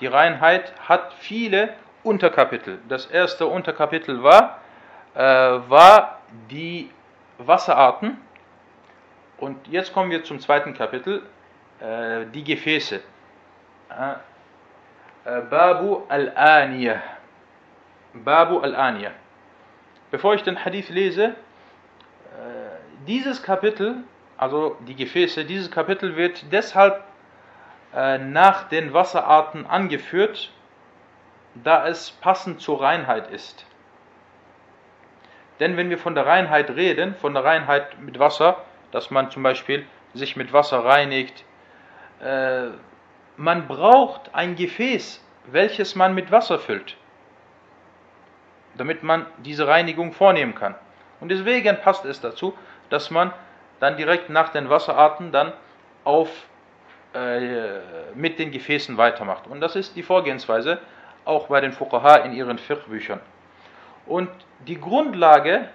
die 0.00 0.06
Reinheit, 0.06 0.72
hat 0.80 1.12
viele 1.14 1.74
Unterkapitel. 2.02 2.78
Das 2.88 3.06
erste 3.06 3.46
Unterkapitel 3.46 4.22
war, 4.22 4.60
äh, 5.14 5.20
war 5.20 6.20
die 6.50 6.90
Wasserarten. 7.38 8.18
Und 9.38 9.66
jetzt 9.68 9.92
kommen 9.92 10.10
wir 10.10 10.24
zum 10.24 10.40
zweiten 10.40 10.74
Kapitel, 10.74 11.22
äh, 11.80 12.26
die 12.32 12.44
Gefäße. 12.44 13.00
Äh, 15.28 15.42
Babu 15.42 16.04
al-Aniyah. 16.08 17.02
Babu 18.14 18.60
al-Aniyah. 18.60 19.12
Bevor 20.10 20.34
ich 20.34 20.42
den 20.42 20.64
Hadith 20.64 20.88
lese, 20.88 21.24
äh, 21.24 21.32
dieses 23.06 23.42
Kapitel, 23.42 23.96
also 24.38 24.76
die 24.86 24.94
Gefäße, 24.94 25.44
dieses 25.44 25.70
Kapitel 25.70 26.16
wird 26.16 26.50
deshalb 26.50 27.04
äh, 27.94 28.16
nach 28.16 28.68
den 28.70 28.94
Wasserarten 28.94 29.66
angeführt, 29.66 30.50
da 31.54 31.86
es 31.86 32.10
passend 32.10 32.62
zur 32.62 32.80
Reinheit 32.80 33.30
ist. 33.30 33.66
Denn 35.60 35.76
wenn 35.76 35.90
wir 35.90 35.98
von 35.98 36.14
der 36.14 36.24
Reinheit 36.24 36.70
reden, 36.70 37.14
von 37.16 37.34
der 37.34 37.44
Reinheit 37.44 38.00
mit 38.00 38.18
Wasser, 38.18 38.64
dass 38.92 39.10
man 39.10 39.30
zum 39.30 39.42
Beispiel 39.42 39.84
sich 40.14 40.36
mit 40.36 40.52
Wasser 40.54 40.84
reinigt, 40.84 41.44
man 43.38 43.68
braucht 43.68 44.34
ein 44.34 44.56
Gefäß, 44.56 45.24
welches 45.46 45.94
man 45.94 46.14
mit 46.14 46.30
Wasser 46.30 46.58
füllt, 46.58 46.96
damit 48.76 49.02
man 49.02 49.26
diese 49.38 49.66
Reinigung 49.66 50.12
vornehmen 50.12 50.54
kann. 50.54 50.74
Und 51.20 51.30
deswegen 51.30 51.80
passt 51.80 52.04
es 52.04 52.20
dazu, 52.20 52.52
dass 52.90 53.10
man 53.10 53.32
dann 53.80 53.96
direkt 53.96 54.28
nach 54.28 54.50
den 54.50 54.68
Wasserarten 54.68 55.30
dann 55.30 55.52
auf, 56.04 56.28
äh, 57.14 57.78
mit 58.14 58.38
den 58.40 58.50
Gefäßen 58.50 58.96
weitermacht. 58.96 59.46
Und 59.46 59.60
das 59.60 59.76
ist 59.76 59.94
die 59.94 60.02
Vorgehensweise, 60.02 60.80
auch 61.24 61.46
bei 61.46 61.60
den 61.60 61.72
Fuqaha 61.72 62.16
in 62.16 62.32
ihren 62.32 62.58
Fiqh-Büchern. 62.58 63.20
Und 64.06 64.30
die 64.66 64.80
Grundlage, 64.80 65.68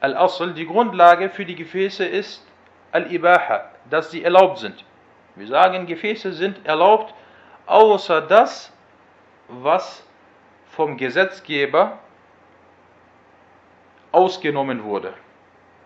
Al-Asl, 0.00 0.54
die 0.54 0.66
Grundlage 0.66 1.30
für 1.30 1.44
die 1.44 1.54
Gefäße 1.54 2.04
ist 2.04 2.44
Al-Ibaha, 2.90 3.70
dass 3.90 4.10
sie 4.10 4.24
erlaubt 4.24 4.58
sind. 4.58 4.84
Wir 5.35 5.47
sagen, 5.47 5.85
Gefäße 5.85 6.33
sind 6.33 6.65
erlaubt, 6.65 7.13
außer 7.65 8.21
das, 8.21 8.73
was 9.47 10.05
vom 10.67 10.97
Gesetzgeber 10.97 11.99
ausgenommen 14.11 14.83
wurde. 14.83 15.13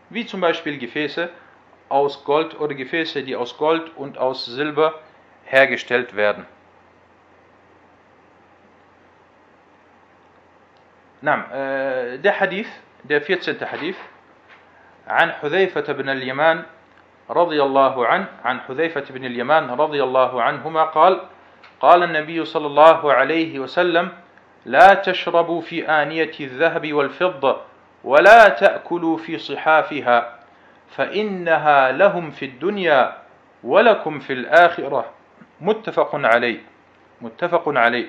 Wie 0.10 0.26
zum 0.26 0.42
Beispiel 0.42 0.78
Gefäße 0.78 1.30
aus 1.90 2.24
Gold 2.24 2.60
oder 2.60 2.74
Gefäße, 2.74 3.24
die 3.24 3.36
aus 3.36 3.58
Gold 3.58 3.96
und 3.96 4.18
aus 4.18 4.46
Silber 4.46 5.00
hergestellt 5.46 6.16
werden. 6.16 6.46
نعم 11.26 11.44
ده 12.22 12.32
حديث 12.32 12.68
ده 13.06 13.20
14 13.20 13.66
حديث 13.66 13.98
عن 15.08 15.32
حذيفة 15.32 15.94
بن 15.94 16.10
اليمان 16.10 16.64
رضي 17.31 17.63
الله 17.63 18.07
عنه 18.07 18.27
عن 18.45 18.61
حذيفة 18.61 19.05
بن 19.11 19.25
اليمان 19.25 19.71
رضي 19.71 20.03
الله 20.03 20.43
عنهما 20.43 20.85
قال 20.85 21.21
قال 21.81 22.03
النبي 22.03 22.45
صلى 22.45 22.67
الله 22.67 23.13
عليه 23.13 23.59
وسلم 23.59 24.09
لا 24.67 24.95
تشربوا 24.95 25.61
في 25.61 25.89
آنية 25.89 26.33
الذهب 26.41 26.93
والفضة 26.93 27.57
ولا 28.05 28.49
تأكلوا 28.49 29.17
في 29.17 29.39
صحافها 29.39 30.39
فإنها 30.89 31.93
لهم 31.93 32.31
في 32.31 32.45
الدنيا 32.45 33.17
ولكم 33.65 34.19
في 34.19 34.33
الآخرة 34.33 35.05
متفق 35.61 36.11
عليه 36.15 36.61
متفق 37.21 37.65
عليه 37.69 38.07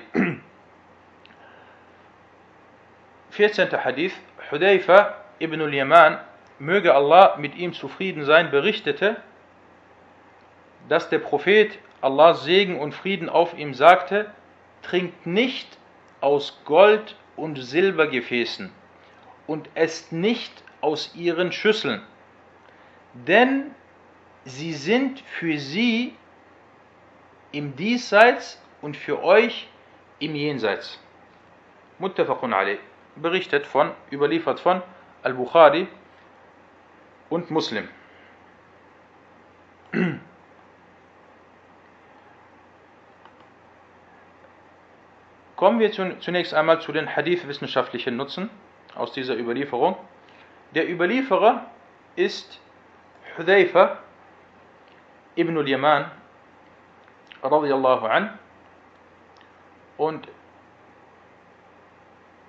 14. 3.32 3.78
Hadith, 3.78 4.12
Hudayfa 4.50 5.14
ibn 5.40 5.60
al-Yaman, 5.60 6.18
möge 6.58 6.94
Allah 6.94 7.36
mit 7.38 7.56
ihm 7.56 7.72
zufrieden 7.72 8.24
sein, 8.24 8.50
berichtete, 8.50 9.16
dass 10.88 11.08
der 11.08 11.18
Prophet 11.18 11.78
Allahs 12.00 12.44
Segen 12.44 12.78
und 12.78 12.94
Frieden 12.94 13.28
auf 13.28 13.56
ihm 13.56 13.74
sagte, 13.74 14.30
trinkt 14.82 15.26
nicht 15.26 15.78
aus 16.20 16.60
Gold 16.64 17.16
und 17.36 17.56
Silbergefäßen 17.56 18.72
und 19.46 19.68
esst 19.74 20.12
nicht 20.12 20.52
aus 20.80 21.14
ihren 21.14 21.52
Schüsseln, 21.52 22.02
denn 23.14 23.70
sie 24.44 24.72
sind 24.72 25.20
für 25.20 25.58
sie 25.58 26.14
im 27.52 27.76
Diesseits 27.76 28.60
und 28.80 28.96
für 28.96 29.22
euch 29.22 29.68
im 30.18 30.34
Jenseits. 30.34 30.98
Muttafaqun 31.98 32.52
alayh. 32.52 32.78
Berichtet 33.14 33.66
von, 33.66 33.90
überliefert 34.10 34.58
von 34.58 34.82
Al-Bukhari 35.22 35.86
und 37.32 37.50
Muslim. 37.50 37.88
Kommen 45.56 45.80
wir 45.80 45.90
zunächst 45.92 46.52
einmal 46.54 46.80
zu 46.82 46.92
den 46.92 47.16
Hadith-wissenschaftlichen 47.16 48.16
Nutzen 48.16 48.50
aus 48.94 49.12
dieser 49.12 49.36
Überlieferung. 49.36 49.96
Der 50.74 50.90
Überlieferer 50.90 51.66
ist 52.16 52.60
Hudayfa 53.38 53.98
ibn 55.36 55.56
al-Yaman 55.56 56.10
radiyallahu 57.42 58.06
an 58.06 58.38
und 59.96 60.28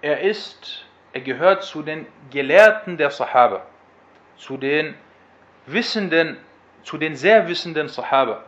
er 0.02 0.20
ist, 0.22 0.86
er 1.14 1.22
gehört 1.22 1.64
zu 1.64 1.84
den 1.84 2.06
Gelehrten 2.32 2.98
der 2.98 3.12
Sahaba, 3.12 3.66
zu 4.38 4.58
den 4.58 4.96
Wissenden, 5.66 6.38
zu 6.84 6.98
den 6.98 7.16
sehr 7.16 7.48
wissenden 7.48 7.88
Sahaba. 7.88 8.44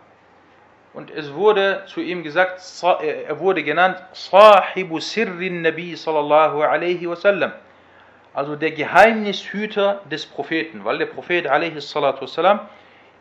Und 0.94 1.12
es 1.12 1.34
wurde 1.34 1.84
zu 1.88 2.00
ihm 2.00 2.24
gesagt, 2.24 2.62
er 3.02 3.40
wurde 3.40 3.64
genannt 3.64 4.02
Sahibu 4.14 5.00
Sirrin 5.00 5.62
Nabi 5.62 5.96
sallallahu 5.96 6.62
alaihi 6.62 7.10
wasallam. 7.10 7.52
Also 8.34 8.56
der 8.56 8.72
Geheimnishüter 8.72 10.02
des 10.10 10.26
Propheten, 10.26 10.86
weil 10.86 10.98
der 10.98 11.08
Prophet 11.08 11.48
alaihi 11.48 11.82
salatu 11.82 12.22
wasallam 12.22 12.62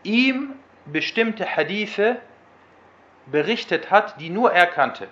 ihm 0.04 0.54
bestimmte 0.86 1.44
Hadithe 1.46 2.16
berichtet 3.26 3.90
hat, 3.90 4.20
die 4.20 4.30
nur 4.30 4.52
er 4.52 4.66
kannte. 4.66 5.08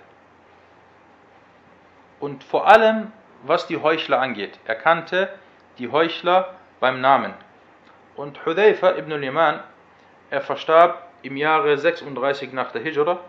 Und 2.21 2.45
vor 2.45 2.69
allem, 2.69 3.13
was 3.43 3.67
die 3.67 3.79
Heuchler 3.79 4.21
angeht. 4.21 4.59
Er 4.65 4.77
kannte 4.77 5.29
die 5.79 5.91
Heuchler 5.91 6.55
beim 6.83 7.01
Namen. 7.01 7.33
Und 8.17 8.45
Hudayfa 8.45 8.97
ibn 8.97 9.13
al-Yaman, 9.13 9.61
er 10.31 10.41
verstarb 10.41 11.07
im 11.23 11.37
Jahre 11.37 11.79
36 11.79 12.53
nach 12.53 12.73
der 12.73 12.83
Hijra 12.83 13.21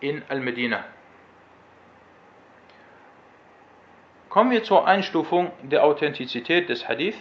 in 0.00 0.22
Al-Medina. 0.28 0.84
Kommen 4.28 4.50
wir 4.50 4.62
zur 4.62 4.86
Einstufung 4.86 5.50
der 5.62 5.84
Authentizität 5.84 6.68
des 6.68 6.86
Hadith. 6.86 7.16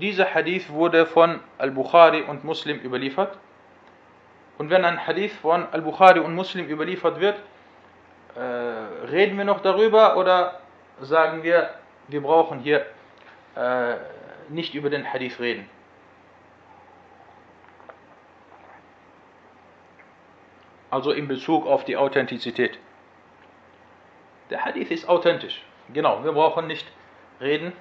Dieser 0.00 0.34
Hadith 0.34 0.68
wurde 0.70 1.06
von 1.06 1.38
Al-Bukhari 1.58 2.22
und 2.22 2.42
Muslim 2.42 2.80
überliefert. 2.80 3.38
Und 4.58 4.68
wenn 4.68 4.84
ein 4.84 5.06
Hadith 5.06 5.32
von 5.40 5.68
Al-Bukhari 5.70 6.18
und 6.18 6.34
Muslim 6.34 6.66
überliefert 6.66 7.20
wird, 7.20 7.36
äh, 8.34 8.40
reden 9.12 9.38
wir 9.38 9.44
noch 9.44 9.60
darüber 9.60 10.16
oder 10.16 10.58
sagen 11.00 11.44
wir, 11.44 11.70
wir 12.08 12.20
brauchen 12.20 12.58
hier 12.58 12.84
äh, 13.54 13.94
nicht 14.50 14.74
über 14.74 14.90
den 14.90 15.12
Hadith 15.12 15.40
reden? 15.40 15.68
Also 20.90 21.12
in 21.12 21.28
Bezug 21.28 21.66
auf 21.66 21.84
die 21.84 21.96
Authentizität. 21.96 22.78
Der 24.50 24.64
Hadith 24.64 24.90
ist 24.90 25.08
authentisch. 25.08 25.62
Genau, 25.92 26.24
wir 26.24 26.32
brauchen 26.32 26.66
nicht 26.66 26.86
reden. 27.40 27.72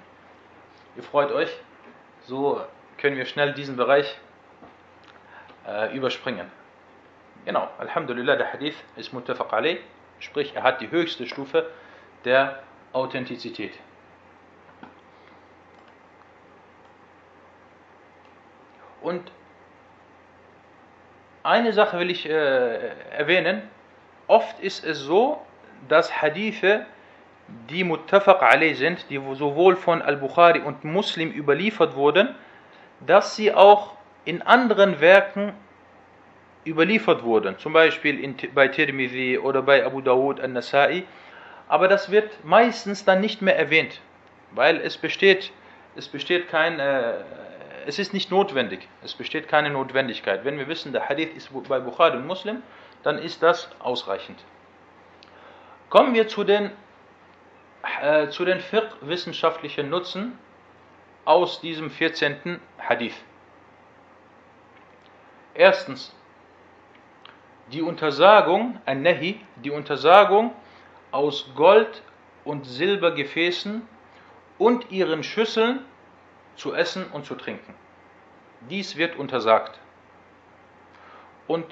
Ihr 0.96 1.04
freut 1.04 1.32
euch. 1.32 1.50
So 2.24 2.62
können 2.98 3.18
wir 3.18 3.26
schnell 3.26 3.54
diesen 3.54 3.76
Bereich 3.76 4.18
äh, 5.68 5.96
überspringen. 5.96 6.52
Genau, 7.46 7.68
Alhamdulillah, 7.80 8.36
der 8.36 8.54
Hadith 8.54 8.76
ist 8.96 9.14
muttafaq 9.14 9.54
alayh, 9.54 9.80
sprich, 10.20 10.56
er 10.56 10.64
hat 10.64 10.82
die 10.82 10.92
höchste 10.92 11.26
Stufe 11.26 11.70
der 12.26 12.62
Authentizität. 12.92 13.74
Und 19.10 19.32
eine 21.42 21.74
Sache 21.74 21.98
will 21.98 22.12
ich 22.12 22.30
äh, 22.30 22.90
erwähnen. 23.18 23.64
Oft 24.28 24.60
ist 24.60 24.86
es 24.86 25.00
so, 25.00 25.42
dass 25.88 26.22
Hadithe, 26.22 26.86
die 27.72 27.84
muttafaq 27.84 28.44
alayh 28.44 28.76
sind, 28.76 29.10
die 29.10 29.20
sowohl 29.34 29.76
von 29.76 30.04
Al-Bukhari 30.04 30.60
und 30.60 30.84
Muslim 30.84 31.32
überliefert 31.32 31.96
wurden, 31.96 32.36
dass 33.00 33.36
sie 33.36 33.52
auch 33.52 33.96
in 34.26 34.44
anderen 34.44 35.02
Werken 35.02 35.54
überliefert 36.64 37.24
wurden, 37.24 37.58
zum 37.58 37.74
Beispiel 37.74 38.20
in, 38.24 38.36
bei 38.54 38.68
Tirmidhi 38.68 39.40
oder 39.40 39.64
bei 39.64 39.84
Abu 39.84 40.02
Dawud 40.02 40.40
al-Nasai, 40.40 41.04
aber 41.68 41.88
das 41.88 42.12
wird 42.12 42.46
meistens 42.46 43.06
dann 43.06 43.22
nicht 43.22 43.42
mehr 43.42 43.58
erwähnt, 43.58 44.02
weil 44.52 44.78
es 44.78 44.98
besteht, 44.98 45.52
es 45.96 46.08
besteht 46.08 46.48
kein, 46.48 46.80
äh, 46.80 47.14
es 47.90 47.98
ist 47.98 48.14
nicht 48.14 48.30
notwendig, 48.30 48.88
es 49.04 49.16
besteht 49.16 49.48
keine 49.48 49.72
Notwendigkeit. 49.72 50.46
Wenn 50.46 50.60
wir 50.60 50.68
wissen, 50.68 50.92
der 50.92 51.10
Hadith 51.10 51.36
ist 51.36 51.50
bei 51.68 51.80
Bukhari 51.80 52.18
und 52.18 52.28
Muslim, 52.28 52.62
dann 53.02 53.18
ist 53.18 53.42
das 53.42 53.68
ausreichend. 53.80 54.40
Kommen 55.90 56.14
wir 56.14 56.28
zu 56.28 56.44
den, 56.44 56.70
äh, 58.04 58.28
zu 58.28 58.46
den 58.46 58.60
fiqh-wissenschaftlichen 58.60 59.90
Nutzen 59.90 60.38
aus 61.26 61.62
diesem 61.62 61.90
14. 61.90 62.60
Hadith. 62.78 63.16
Erstens, 65.56 66.16
die 67.72 67.82
Untersagung, 67.82 68.80
ein 68.86 69.02
Nehi, 69.02 69.42
die 69.56 69.72
Untersagung 69.72 70.54
aus 71.10 71.50
Gold 71.56 72.04
und 72.44 72.68
Silbergefäßen 72.68 73.82
und 74.60 74.92
ihren 74.92 75.24
Schüsseln 75.24 75.86
zu 76.60 76.74
essen 76.74 77.06
und 77.12 77.26
zu 77.26 77.36
trinken. 77.36 77.74
Dies 78.70 78.98
wird 78.98 79.16
untersagt. 79.16 79.80
Und 81.48 81.66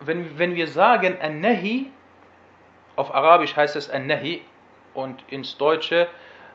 wenn, 0.00 0.38
wenn 0.38 0.54
wir 0.54 0.68
sagen 0.68 1.18
ein 1.20 1.40
Nehi, 1.40 1.90
auf 2.96 3.14
Arabisch 3.14 3.56
heißt 3.56 3.76
es 3.76 3.90
ein 3.90 4.06
Nehi 4.06 4.42
und 4.94 5.24
ins 5.30 5.56
Deutsche 5.58 6.08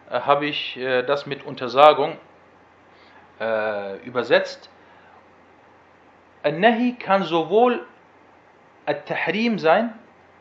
äh, 0.10 0.20
habe 0.22 0.46
ich 0.46 0.78
äh, 0.78 1.04
das 1.04 1.26
mit 1.26 1.46
Untersagung 1.46 2.18
äh, 3.40 3.98
übersetzt. 4.06 4.70
Al-Nahi 6.44 6.96
kann 6.98 7.24
sowohl 7.24 7.86
Al-Tahrim 8.86 9.60
sein, 9.60 9.94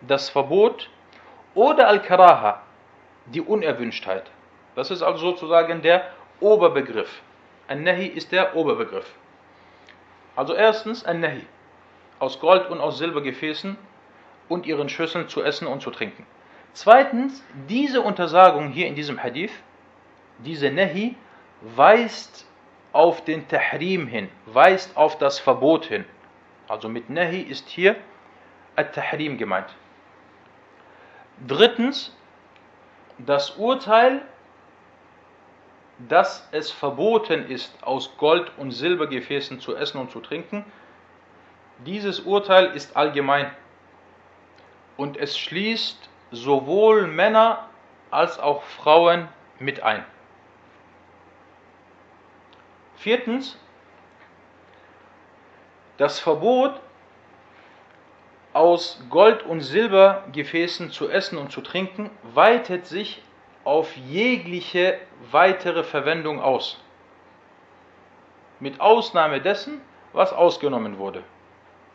das 0.06 0.28
Verbot, 0.28 0.88
oder 1.54 1.88
Al-Karaha, 1.88 2.62
die 3.26 3.40
Unerwünschtheit. 3.40 4.30
Das 4.76 4.90
ist 4.90 5.02
also 5.02 5.18
sozusagen 5.18 5.82
der 5.82 6.04
Oberbegriff. 6.40 7.22
Al-Nahi 7.68 8.07
ist 8.07 8.33
der 8.33 8.55
Oberbegriff. 8.55 9.12
Also 10.37 10.55
erstens 10.55 11.05
Al-Nahi, 11.05 11.46
aus 12.18 12.40
Gold 12.40 12.68
und 12.68 12.81
aus 12.81 12.99
Silbergefäßen 12.99 13.77
und 14.49 14.66
ihren 14.66 14.88
Schüsseln 14.88 15.29
zu 15.29 15.42
essen 15.42 15.66
und 15.66 15.83
zu 15.83 15.90
trinken. 15.90 16.27
Zweitens, 16.72 17.42
diese 17.68 18.03
Untersagung 18.03 18.68
hier 18.68 18.87
in 18.87 18.94
diesem 18.94 19.22
Hadith, 19.22 19.53
diese 20.38 20.70
Nahi, 20.70 21.16
weist 21.62 22.46
auf 22.92 23.25
den 23.25 23.49
Tahrim 23.49 24.07
hin, 24.07 24.29
weist 24.46 24.96
auf 24.96 25.16
das 25.18 25.38
Verbot 25.38 25.87
hin. 25.87 26.05
Also 26.68 26.88
mit 26.88 27.09
Nahi 27.09 27.40
ist 27.40 27.68
hier 27.68 27.96
At-Tahrim 28.77 29.38
gemeint. 29.38 29.75
Drittens, 31.46 32.14
das 33.18 33.51
Urteil, 33.53 34.22
dass 35.98 36.46
es 36.52 36.70
verboten 36.70 37.46
ist, 37.46 37.74
aus 37.82 38.16
Gold- 38.18 38.52
und 38.59 38.70
Silbergefäßen 38.70 39.61
zu 39.61 39.76
essen 39.76 39.98
und 39.98 40.11
zu 40.11 40.20
trinken, 40.20 40.64
dieses 41.78 42.20
Urteil 42.20 42.66
ist 42.74 42.96
allgemein 42.96 43.50
und 44.96 45.16
es 45.16 45.38
schließt 45.38 46.09
sowohl 46.30 47.06
Männer 47.06 47.68
als 48.11 48.38
auch 48.38 48.62
Frauen 48.62 49.28
mit 49.59 49.82
ein. 49.82 50.04
Viertens, 52.96 53.59
das 55.98 56.18
Verbot, 56.18 56.80
aus 58.52 59.02
Gold- 59.11 59.42
und 59.42 59.61
Silbergefäßen 59.61 60.90
zu 60.90 61.11
essen 61.11 61.37
und 61.37 61.52
zu 61.52 61.61
trinken, 61.61 62.11
weitet 62.22 62.87
sich 62.87 63.22
auf 63.66 63.96
jegliche 63.96 64.96
weitere 65.33 65.83
Verwendung 65.83 66.40
aus. 66.40 66.81
Mit 68.61 68.81
Ausnahme 68.81 69.40
dessen, 69.40 69.81
was 70.12 70.33
ausgenommen 70.33 70.98
wurde. 70.98 71.24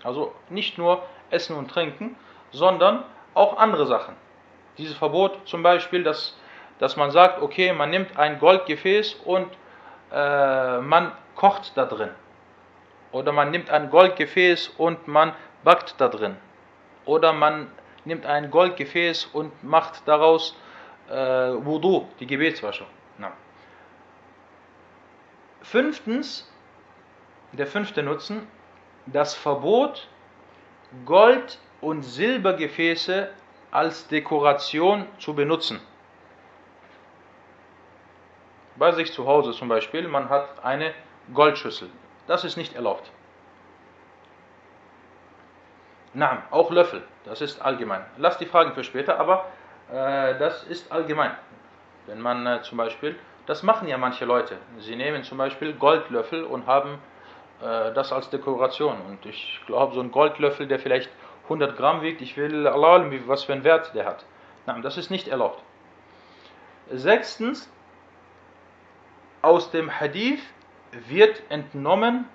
Also 0.04 0.36
nicht 0.50 0.78
nur 0.78 1.02
Essen 1.30 1.56
und 1.56 1.72
Trinken, 1.72 2.18
sondern 2.52 3.06
auch 3.34 3.58
andere 3.58 3.88
Sachen. 3.88 4.16
Dieses 4.78 4.98
Verbot 4.98 5.48
zum 5.48 5.64
Beispiel, 5.64 6.04
dass, 6.04 6.38
dass 6.80 6.98
man 6.98 7.10
sagt, 7.10 7.42
okay, 7.42 7.72
man 7.72 7.90
nimmt 7.90 8.20
ein 8.20 8.40
Goldgefäß 8.40 9.14
und 9.24 9.48
äh, 10.12 10.78
man 10.80 11.14
kocht 11.36 11.72
da 11.78 11.86
drin. 11.86 12.12
Oder 13.14 13.32
man 13.32 13.50
nimmt 13.50 13.70
ein 13.70 13.90
Goldgefäß 13.90 14.74
und 14.78 15.08
man 15.08 15.34
backt 15.64 15.96
da 16.00 16.10
drin. 16.10 16.36
Oder 17.06 17.32
man 17.32 17.72
nimmt 18.04 18.26
ein 18.26 18.52
Goldgefäß 18.52 19.28
und 19.28 19.64
macht 19.64 20.06
daraus 20.06 20.54
äh, 21.12 21.66
Wudu, 21.66 22.08
die 22.20 22.28
Gebetswaschung. 22.28 22.88
Na. 23.18 23.32
Fünftens, 25.62 26.50
der 27.52 27.68
fünfte 27.68 28.02
Nutzen, 28.02 28.48
das 29.06 29.36
Verbot, 29.36 30.08
Gold- 31.06 31.60
und 31.82 32.04
Silbergefäße 32.04 33.30
als 33.72 34.08
Dekoration 34.08 35.06
zu 35.20 35.34
benutzen 35.34 35.80
bei 38.82 38.92
sich 38.94 39.14
zu 39.14 39.28
Hause 39.28 39.52
zum 39.52 39.68
Beispiel, 39.68 40.08
man 40.08 40.30
hat 40.30 40.66
eine 40.66 40.92
Goldschüssel. 41.36 41.88
Das 42.26 42.44
ist 42.44 42.58
nicht 42.58 42.74
erlaubt. 42.74 43.12
Na, 46.16 46.42
auch 46.50 46.72
Löffel, 46.72 47.04
das 47.24 47.42
ist 47.42 47.62
allgemein. 47.62 48.04
Lass 48.18 48.40
die 48.40 48.48
Fragen 48.48 48.74
für 48.74 48.84
später, 48.84 49.20
aber 49.20 49.46
das 49.92 50.64
ist 50.64 50.92
allgemein. 50.92 51.32
Wenn 52.08 52.22
man 52.22 52.46
äh, 52.48 52.62
zum 52.64 52.78
Beispiel, 52.78 53.16
das 53.46 53.64
machen 53.64 53.88
ja 53.88 53.98
manche 53.98 54.26
Leute, 54.26 54.58
sie 54.80 54.96
nehmen 54.96 55.24
zum 55.24 55.38
Beispiel 55.38 55.74
Goldlöffel 55.74 56.44
und 56.44 56.66
haben 56.66 57.00
äh, 57.62 57.94
das 57.94 58.12
als 58.12 58.30
Dekoration. 58.30 58.98
Und 59.08 59.26
ich 59.26 59.62
glaube, 59.68 59.94
so 59.94 60.02
ein 60.02 60.12
Goldlöffel, 60.12 60.68
der 60.68 60.80
vielleicht 60.80 61.10
100 61.44 61.78
Gramm 61.78 62.02
wiegt, 62.02 62.22
ich 62.22 62.38
will 62.38 62.68
Allah, 62.68 63.06
was 63.26 63.44
für 63.44 63.54
einen 63.54 63.64
Wert 63.64 63.94
der 63.94 64.06
hat. 64.06 64.26
Nein, 64.66 64.82
das 64.82 64.98
ist 64.98 65.12
nicht 65.12 65.28
erlaubt. 65.28 65.62
Sechstens, 66.92 67.70
aus 69.42 69.72
dem 69.72 70.00
Hadith 70.00 70.42
wird 70.92 71.42
entnommen, 71.50 72.28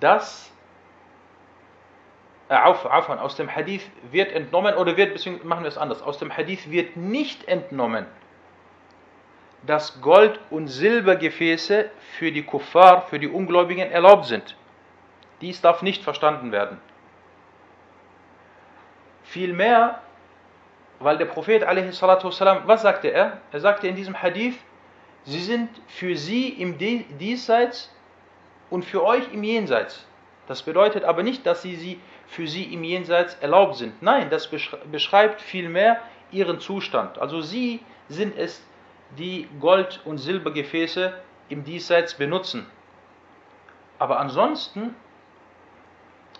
dass 0.00 0.50
äh, 2.49 2.55
aus 2.55 3.35
dem 3.35 3.55
Hadith 3.55 3.89
wird 4.11 4.33
entnommen, 4.33 4.75
oder 4.75 4.97
wird, 4.97 5.13
beziehungsweise 5.13 5.47
machen 5.47 5.63
wir 5.63 5.69
es 5.69 5.77
anders, 5.77 6.01
aus 6.01 6.17
dem 6.17 6.35
Hadith 6.35 6.69
wird 6.69 6.97
nicht 6.97 7.47
entnommen, 7.47 8.05
dass 9.65 10.01
Gold- 10.01 10.39
und 10.49 10.67
Silbergefäße 10.67 11.89
für 12.17 12.31
die 12.31 12.43
Kuffar, 12.43 13.03
für 13.03 13.19
die 13.19 13.27
Ungläubigen 13.27 13.89
erlaubt 13.89 14.25
sind. 14.25 14.57
Dies 15.39 15.61
darf 15.61 15.81
nicht 15.81 16.03
verstanden 16.03 16.51
werden. 16.51 16.79
Vielmehr, 19.23 20.01
weil 20.99 21.17
der 21.17 21.25
Prophet, 21.25 21.63
والسلام, 21.63 22.67
was 22.67 22.81
sagte 22.81 23.07
er? 23.07 23.37
Er 23.51 23.59
sagte 23.59 23.87
in 23.87 23.95
diesem 23.95 24.21
Hadith, 24.21 24.57
sie 25.23 25.39
sind 25.39 25.69
für 25.87 26.17
sie 26.17 26.49
im 26.49 26.77
Diesseits 26.77 27.95
und 28.69 28.83
für 28.83 29.03
euch 29.03 29.31
im 29.31 29.43
Jenseits. 29.43 30.05
Das 30.47 30.63
bedeutet 30.63 31.03
aber 31.03 31.23
nicht, 31.23 31.45
dass 31.45 31.61
sie, 31.61 31.75
sie 31.75 31.99
für 32.26 32.46
sie 32.46 32.64
im 32.64 32.84
Jenseits 32.84 33.34
erlaubt 33.36 33.76
sind. 33.76 34.02
Nein, 34.02 34.30
das 34.30 34.50
beschreibt 34.90 35.40
vielmehr 35.40 36.00
ihren 36.30 36.60
Zustand. 36.60 37.18
Also 37.18 37.40
sie 37.40 37.80
sind 38.08 38.36
es, 38.36 38.64
die 39.16 39.48
Gold- 39.60 40.00
und 40.04 40.18
Silbergefäße 40.18 41.12
im 41.48 41.64
Diesseits 41.64 42.14
benutzen. 42.14 42.66
Aber 43.98 44.18
ansonsten 44.18 44.94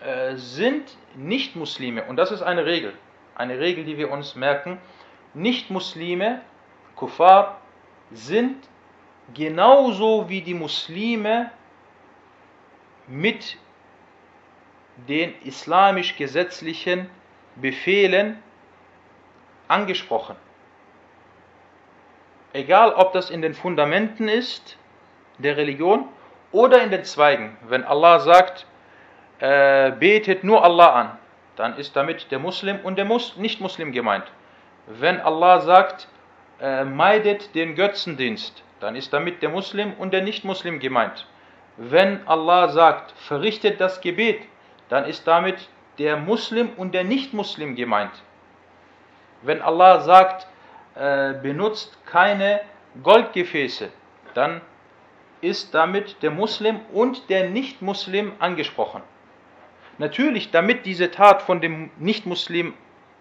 äh, 0.01 0.37
sind 0.37 0.97
Nicht-Muslime, 1.15 2.05
und 2.05 2.17
das 2.17 2.31
ist 2.31 2.43
eine 2.43 2.67
Regel, 2.67 2.93
eine 3.35 3.59
Regel, 3.59 3.85
die 3.85 3.97
wir 3.97 4.11
uns 4.11 4.35
merken, 4.35 4.79
Nicht-Muslime, 5.35 6.43
Kuffar, 6.97 7.61
sind 8.11 8.69
genauso 9.35 10.29
wie 10.29 10.43
die 10.43 10.55
Muslime 10.55 11.51
mit 13.07 13.57
den 15.09 15.35
islamisch-gesetzlichen 15.43 17.09
Befehlen 17.57 18.39
angesprochen. 19.69 20.37
Egal, 22.53 22.93
ob 22.95 23.13
das 23.13 23.31
in 23.31 23.43
den 23.43 23.55
Fundamenten 23.55 24.29
ist 24.29 24.79
der 25.39 25.57
Religion 25.57 26.09
oder 26.53 26.83
in 26.83 26.91
den 26.91 27.05
Zweigen. 27.05 27.57
Wenn 27.69 27.85
Allah 27.85 28.21
sagt, 28.21 28.67
äh, 29.41 29.91
betet 29.91 30.45
nur 30.45 30.65
Allah 30.65 30.93
an, 30.93 31.19
dann 31.57 31.77
ist 31.77 31.95
damit 31.97 32.31
der 32.31 32.39
Muslim 32.39 32.79
und 32.83 32.97
der 32.97 33.05
Mus 33.05 33.37
Nicht-Muslim 33.37 33.93
gemeint. 33.93 34.25
Wenn 34.87 35.21
Allah 35.21 35.61
sagt, 35.61 36.09
äh, 36.61 36.85
meidet 36.85 37.55
den 37.55 37.75
Götzendienst, 37.75 38.63
dann 38.81 38.97
ist 38.97 39.13
damit 39.13 39.43
der 39.43 39.51
Muslim 39.51 39.93
und 39.99 40.13
der 40.13 40.23
Nicht-Muslim 40.23 40.79
gemeint. 40.79 41.27
Wenn 41.77 42.27
Allah 42.27 42.69
sagt, 42.69 43.13
verrichtet 43.13 43.81
das 43.81 44.01
Gebet, 44.01 44.41
dann 44.89 45.05
ist 45.05 45.27
damit 45.27 45.69
der 45.99 46.17
Muslim 46.17 46.71
und 46.77 46.95
der 46.95 47.05
Nicht-Muslim 47.05 47.75
gemeint. 47.75 48.13
Wenn 49.43 49.63
Allah 49.63 50.01
sagt, 50.01 50.47
äh, 50.95 51.35
benutzt 51.35 51.99
keine 52.07 52.61
Goldgefäße, 53.03 53.91
dann 54.35 54.61
ist 55.41 55.75
damit 55.75 56.23
der 56.23 56.31
Muslim 56.31 56.81
und 56.93 57.29
der 57.29 57.51
Nicht-Muslim 57.51 58.33
angesprochen. 58.39 59.03
Natürlich, 59.99 60.51
damit 60.51 60.85
diese 60.85 61.11
Tat 61.11 61.43
von 61.43 61.61
dem 61.61 61.91
Nicht-Muslim 61.99 62.75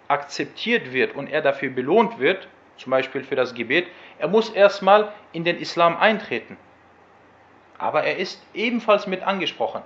akzeptiert 0.07 0.93
wird 0.93 1.15
und 1.15 1.27
er 1.27 1.41
dafür 1.41 1.69
belohnt 1.69 2.19
wird, 2.19 2.47
zum 2.77 2.91
Beispiel 2.91 3.23
für 3.23 3.35
das 3.35 3.53
Gebet, 3.53 3.87
er 4.19 4.27
muss 4.27 4.49
erstmal 4.49 5.11
in 5.31 5.43
den 5.43 5.57
Islam 5.57 5.97
eintreten. 5.97 6.57
Aber 7.77 8.03
er 8.03 8.17
ist 8.17 8.41
ebenfalls 8.53 9.07
mit 9.07 9.23
angesprochen. 9.23 9.81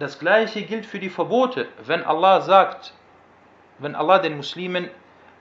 Das 0.00 0.18
gleiche 0.18 0.62
gilt 0.62 0.86
für 0.86 0.98
die 0.98 1.10
Verbote. 1.10 1.68
Wenn 1.84 2.02
Allah 2.04 2.40
sagt, 2.40 2.94
wenn 3.80 3.94
Allah 3.94 4.18
den 4.18 4.34
Muslimen, 4.34 4.88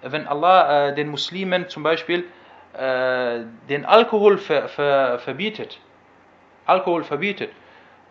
wenn 0.01 0.27
Allah 0.27 0.89
äh, 0.89 0.95
den 0.95 1.07
Muslimen 1.07 1.69
zum 1.69 1.81
Beispiel 1.81 2.25
äh, 2.73 3.45
den 3.69 3.85
Alkohol 3.85 4.37
ver, 4.37 4.67
ver, 4.67 5.17
verbietet, 5.19 5.79
Alkohol 6.65 7.05
verbietet, 7.05 7.51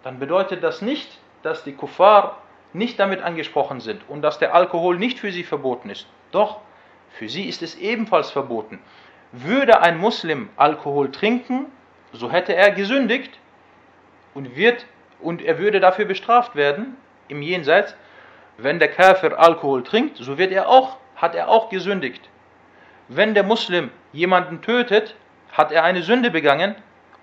dann 0.03 0.19
bedeutet 0.19 0.63
das 0.63 0.81
nicht, 0.81 1.19
dass 1.43 1.65
die 1.65 1.75
Kuffar 1.75 2.39
nicht 2.73 2.99
damit 2.99 3.21
angesprochen 3.21 3.81
sind 3.81 4.01
und 4.09 4.23
dass 4.23 4.39
der 4.39 4.55
Alkohol 4.55 4.97
nicht 4.97 5.19
für 5.19 5.31
sie 5.31 5.45
verboten 5.45 5.91
ist. 5.91 6.07
Doch, 6.31 6.63
für 7.11 7.29
sie 7.29 7.47
ist 7.47 7.61
es 7.61 7.75
ebenfalls 7.75 8.31
verboten. 8.31 8.79
Würde 9.33 9.83
ein 9.83 9.99
Muslim 9.99 10.49
Alkohol 10.57 11.13
trinken, 11.13 11.67
so 12.15 12.31
hätte 12.31 12.55
er 12.55 12.71
gesündigt 12.71 13.39
und 14.33 14.57
wird 14.57 14.87
und 15.21 15.43
er 15.43 15.59
würde 15.59 15.81
dafür 15.81 16.05
bestraft 16.05 16.57
werden 16.57 16.97
im 17.29 17.43
Jenseits. 17.43 17.95
Wenn 18.57 18.79
der 18.79 18.89
Kafir 18.89 19.39
Alkohol 19.39 19.85
trinkt, 19.85 20.17
so 20.17 20.39
wird 20.39 20.53
er 20.53 20.69
auch, 20.69 20.97
hat 21.17 21.35
er 21.35 21.49
auch 21.49 21.69
gesündigt. 21.69 22.29
Wenn 23.09 23.35
der 23.35 23.45
Muslim 23.45 23.91
jemanden 24.13 24.63
tötet, 24.63 25.15
hat 25.53 25.73
er 25.73 25.85
eine 25.85 26.03
Sünde 26.03 26.31
begangen 26.31 26.75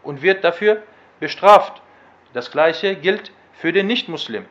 und 0.03 0.21
wird 0.21 0.43
dafür 0.43 0.81
bestraft. 1.19 1.81
Das 2.33 2.51
gleiche 2.51 2.95
gilt 2.95 3.31
für 3.53 3.71
den 3.71 3.87
Nicht-Muslim. 3.87 4.45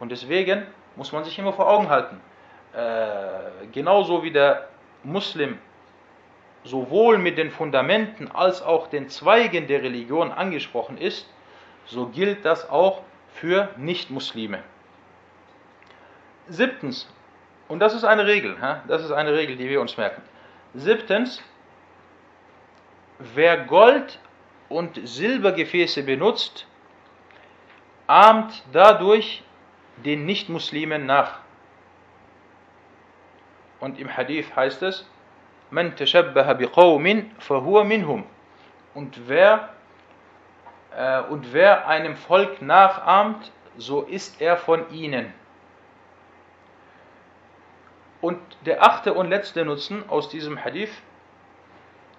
Und 0.00 0.12
deswegen 0.12 0.66
muss 0.96 1.12
man 1.12 1.24
sich 1.24 1.38
immer 1.38 1.52
vor 1.52 1.68
Augen 1.68 1.88
halten. 1.88 2.20
Äh, 2.74 3.66
genauso 3.72 4.22
wie 4.22 4.30
der 4.30 4.68
Muslim 5.04 5.58
sowohl 6.64 7.18
mit 7.18 7.38
den 7.38 7.50
Fundamenten 7.50 8.30
als 8.30 8.62
auch 8.62 8.88
den 8.88 9.08
Zweigen 9.08 9.66
der 9.66 9.82
Religion 9.82 10.32
angesprochen 10.32 10.98
ist, 10.98 11.28
so 11.88 12.06
gilt 12.06 12.44
das 12.44 12.68
auch 12.68 13.02
für 13.34 13.70
Nichtmuslime. 13.76 14.62
Siebtens, 16.48 17.08
und 17.68 17.80
das 17.80 17.94
ist 17.94 18.04
eine 18.04 18.26
Regel, 18.26 18.56
das 18.86 19.02
ist 19.04 19.10
eine 19.10 19.34
Regel, 19.34 19.56
die 19.56 19.68
wir 19.68 19.80
uns 19.80 19.96
merken. 19.96 20.22
Siebtens, 20.74 21.42
wer 23.18 23.58
Gold- 23.64 24.18
und 24.68 25.00
Silbergefäße 25.06 26.02
benutzt, 26.02 26.66
ahmt 28.06 28.62
dadurch 28.72 29.42
den 30.04 30.24
Nichtmuslimen 30.26 31.06
nach. 31.06 31.40
Und 33.80 33.98
im 33.98 34.14
Hadith 34.14 34.54
heißt 34.54 34.82
es, 34.82 35.08
Man 35.70 35.94
tashabbaha 35.96 36.54
biqawmin 36.54 37.30
fahuwa 37.38 37.84
minhum. 37.84 38.24
Und 38.94 39.28
wer 39.28 39.68
und 41.28 41.52
wer 41.52 41.86
einem 41.86 42.16
Volk 42.16 42.62
nachahmt, 42.62 43.52
so 43.76 44.02
ist 44.02 44.40
er 44.40 44.56
von 44.56 44.90
ihnen. 44.90 45.32
Und 48.20 48.40
der 48.66 48.82
achte 48.82 49.14
und 49.14 49.28
letzte 49.28 49.64
Nutzen 49.64 50.08
aus 50.08 50.28
diesem 50.28 50.64
Hadith, 50.64 50.90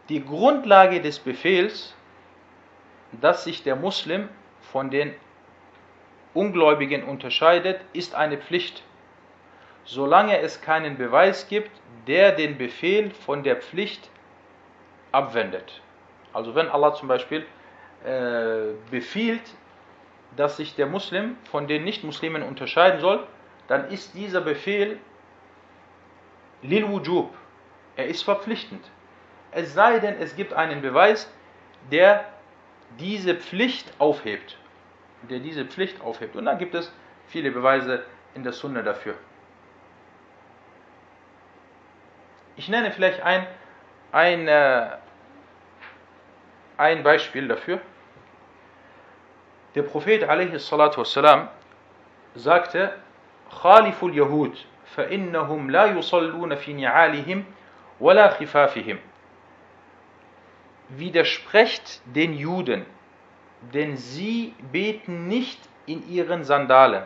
die 0.08 0.24
Grundlage 0.24 1.02
des 1.02 1.20
Befehls, 1.20 1.94
dass 3.12 3.44
sich 3.44 3.64
der 3.64 3.76
Muslim 3.76 4.30
von 4.62 4.90
den 4.90 5.14
Ungläubigen 6.34 7.04
unterscheidet, 7.04 7.82
ist 7.92 8.16
eine 8.16 8.38
Pflicht, 8.38 8.84
solange 9.84 10.40
es 10.40 10.62
keinen 10.62 10.98
Beweis 10.98 11.48
gibt, 11.48 11.72
der 12.08 12.32
den 12.32 12.58
Befehl 12.58 13.12
von 13.12 13.44
der 13.44 13.58
Pflicht 13.58 14.10
abwendet. 15.12 15.82
Also 16.32 16.56
wenn 16.56 16.70
Allah 16.70 16.94
zum 16.94 17.08
Beispiel 17.08 17.46
äh, 18.06 18.74
befiehlt, 18.92 19.42
dass 20.36 20.58
sich 20.58 20.76
der 20.76 20.86
Muslim 20.86 21.38
von 21.52 21.68
den 21.68 21.84
Nicht-Muslimen 21.84 22.44
unterscheiden 22.44 23.00
soll, 23.00 23.26
dann 23.68 23.90
ist 23.90 24.14
dieser 24.14 24.42
Befehl 24.42 24.98
lil 26.62 26.88
wujub. 26.88 27.34
Er 27.96 28.08
ist 28.08 28.24
verpflichtend. 28.24 28.90
Es 29.52 29.74
sei 29.74 30.00
denn, 30.00 30.16
es 30.20 30.36
gibt 30.36 30.54
einen 30.54 30.82
Beweis, 30.82 31.32
der 31.92 32.26
diese 33.00 33.36
Pflicht 33.36 33.92
aufhebt. 34.00 34.58
Der 35.30 35.40
diese 35.40 35.66
Pflicht 35.66 36.02
aufhebt. 36.02 36.36
Und 36.36 36.46
dann 36.46 36.58
gibt 36.58 36.76
es 36.76 36.92
viele 37.28 37.52
Beweise 37.52 38.06
in 38.36 38.44
der 38.44 38.54
Sunna 38.54 38.82
dafür. 38.82 39.16
Ich 42.56 42.68
nenne 42.68 42.92
vielleicht 42.92 43.22
ein, 43.22 43.48
ein, 44.12 44.48
äh, 44.48 44.90
ein 46.78 47.04
Beispiel 47.04 47.48
dafür. 47.48 47.82
Der 49.75 49.83
Prophet 49.83 50.23
والسلام, 50.23 51.49
sagte, 52.37 52.91
خالف 53.51 54.05
اليهود 54.05 54.57
فإنهم 54.97 55.71
لا 55.71 55.87
يصلون 55.87 56.55
في 56.55 56.73
نعالهم 56.73 57.45
ولا 58.01 58.29
خفافهم. 58.29 58.99
Widersprecht 60.91 62.03
den 62.05 62.35
Juden, 62.35 62.85
denn 63.73 63.97
sie 63.97 64.55
beten 64.71 65.29
nicht 65.29 65.59
in 65.87 66.09
ihren 66.09 66.45
Sandalen. 66.45 67.05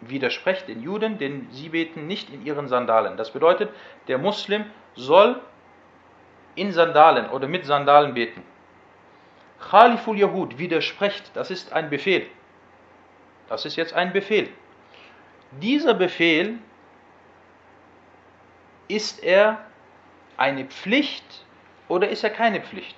Widersprecht 0.00 0.68
den 0.68 0.82
Juden, 0.82 1.18
denn 1.18 1.48
sie 1.50 1.68
beten 1.68 2.06
nicht 2.06 2.30
in 2.30 2.46
ihren 2.46 2.68
Sandalen. 2.68 3.16
Das 3.16 3.32
bedeutet, 3.32 3.70
der 4.08 4.18
Muslim 4.18 4.64
soll 4.94 5.40
in 6.54 6.72
Sandalen 6.72 7.28
oder 7.28 7.48
mit 7.48 7.66
Sandalen 7.66 8.14
beten. 8.14 8.42
Khaliful 9.69 10.17
Yahud 10.17 10.57
widersprecht, 10.57 11.31
das 11.33 11.49
ist 11.49 11.73
ein 11.73 11.89
Befehl. 11.89 12.27
Das 13.49 13.65
ist 13.65 13.75
jetzt 13.75 13.93
ein 13.93 14.13
Befehl. 14.13 14.49
Dieser 15.51 15.93
Befehl 15.93 16.59
ist 18.87 19.23
er 19.23 19.59
eine 20.37 20.65
Pflicht 20.65 21.45
oder 21.87 22.09
ist 22.09 22.23
er 22.23 22.29
keine 22.29 22.61
Pflicht? 22.61 22.95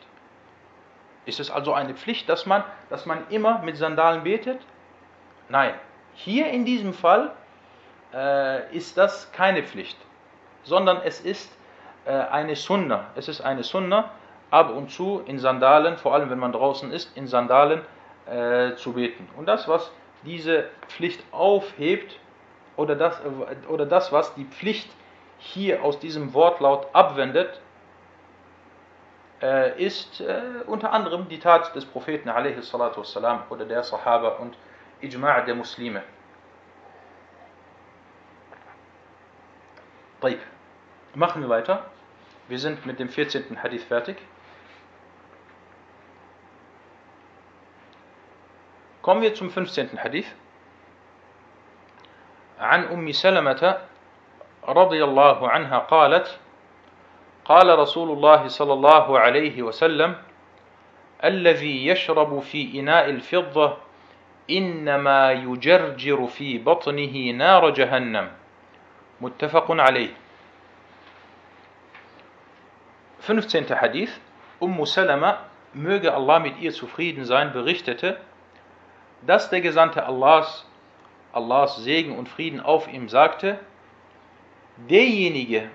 Ist 1.25 1.39
es 1.39 1.51
also 1.51 1.73
eine 1.73 1.93
Pflicht, 1.93 2.29
dass 2.29 2.45
man, 2.45 2.63
dass 2.89 3.05
man 3.05 3.27
immer 3.29 3.59
mit 3.59 3.77
Sandalen 3.77 4.23
betet? 4.23 4.61
Nein. 5.49 5.73
Hier 6.13 6.47
in 6.47 6.65
diesem 6.65 6.93
Fall 6.93 7.31
äh, 8.13 8.75
ist 8.75 8.97
das 8.97 9.31
keine 9.31 9.63
Pflicht, 9.63 9.97
sondern 10.63 11.01
es 11.03 11.21
ist 11.21 11.51
äh, 12.05 12.11
eine 12.11 12.55
Sunna. 12.55 13.05
Es 13.15 13.27
ist 13.27 13.41
eine 13.41 13.63
Sunna, 13.63 14.09
ab 14.50 14.70
und 14.70 14.90
zu 14.90 15.22
in 15.24 15.38
Sandalen, 15.38 15.96
vor 15.96 16.14
allem 16.14 16.30
wenn 16.30 16.38
man 16.38 16.52
draußen 16.52 16.92
ist, 16.92 17.16
in 17.16 17.26
Sandalen 17.26 17.82
äh, 18.26 18.74
zu 18.74 18.92
beten. 18.92 19.28
Und 19.36 19.46
das, 19.46 19.66
was 19.68 19.90
diese 20.24 20.68
Pflicht 20.88 21.22
aufhebt, 21.32 22.18
oder 22.76 22.94
das, 22.96 23.20
oder 23.68 23.86
das, 23.86 24.12
was 24.12 24.34
die 24.34 24.44
Pflicht 24.44 24.90
hier 25.38 25.82
aus 25.82 25.98
diesem 25.98 26.32
Wortlaut 26.32 26.86
abwendet, 26.92 27.60
äh, 29.42 29.82
ist 29.82 30.20
äh, 30.20 30.40
unter 30.66 30.92
anderem 30.92 31.28
die 31.28 31.38
Tat 31.38 31.74
des 31.74 31.84
Propheten 31.84 32.28
والسلام, 32.28 33.42
oder 33.50 33.64
der 33.64 33.82
Sahaba 33.82 34.36
und 34.36 34.56
Ijma' 35.02 35.44
der 35.44 35.54
Muslime. 35.54 36.02
طيب. 40.22 40.38
Machen 41.14 41.42
wir 41.42 41.48
weiter. 41.48 41.84
Wir 42.48 42.58
sind 42.58 42.86
mit 42.86 42.98
dem 42.98 43.08
14. 43.08 43.62
Hadith 43.62 43.82
fertig. 43.84 44.16
Kommen 49.07 49.21
wir 49.21 49.33
zum 49.33 49.49
15. 49.49 50.03
Hadith. 50.03 50.27
عن 52.59 52.83
أم 52.91 53.11
سلمة 53.11 53.77
رضي 54.67 55.03
الله 55.03 55.49
عنها 55.49 55.77
قالت 55.79 56.39
قال 57.45 57.79
رسول 57.79 58.11
الله 58.11 58.47
صلى 58.47 58.73
الله 58.73 59.19
عليه 59.19 59.61
وسلم 59.63 60.15
الذي 61.23 61.87
يشرب 61.87 62.39
في 62.39 62.79
إناء 62.79 63.09
الفضة 63.09 63.77
إنما 64.49 65.31
يجرجر 65.31 66.27
في 66.27 66.57
بطنه 66.57 67.31
نار 67.31 67.69
جهنم 67.69 68.31
متفق 69.21 69.71
عليه 69.71 70.11
15. 73.23 73.71
Hadith 73.71 74.11
Ummu 74.59 74.85
Salama, 74.85 75.47
möge 75.73 76.13
Allah 76.13 76.39
mit 76.39 76.59
ihr 76.59 76.73
zufrieden 76.73 77.23
sein, 77.23 77.53
berichtete, 77.53 78.19
dass 79.25 79.49
der 79.49 79.61
Gesandte 79.61 80.05
Allahs, 80.05 80.65
Allahs 81.33 81.77
Segen 81.77 82.17
und 82.17 82.29
Frieden 82.29 82.59
auf 82.59 82.87
ihm 82.87 83.09
sagte, 83.09 83.59
derjenige, 84.77 85.69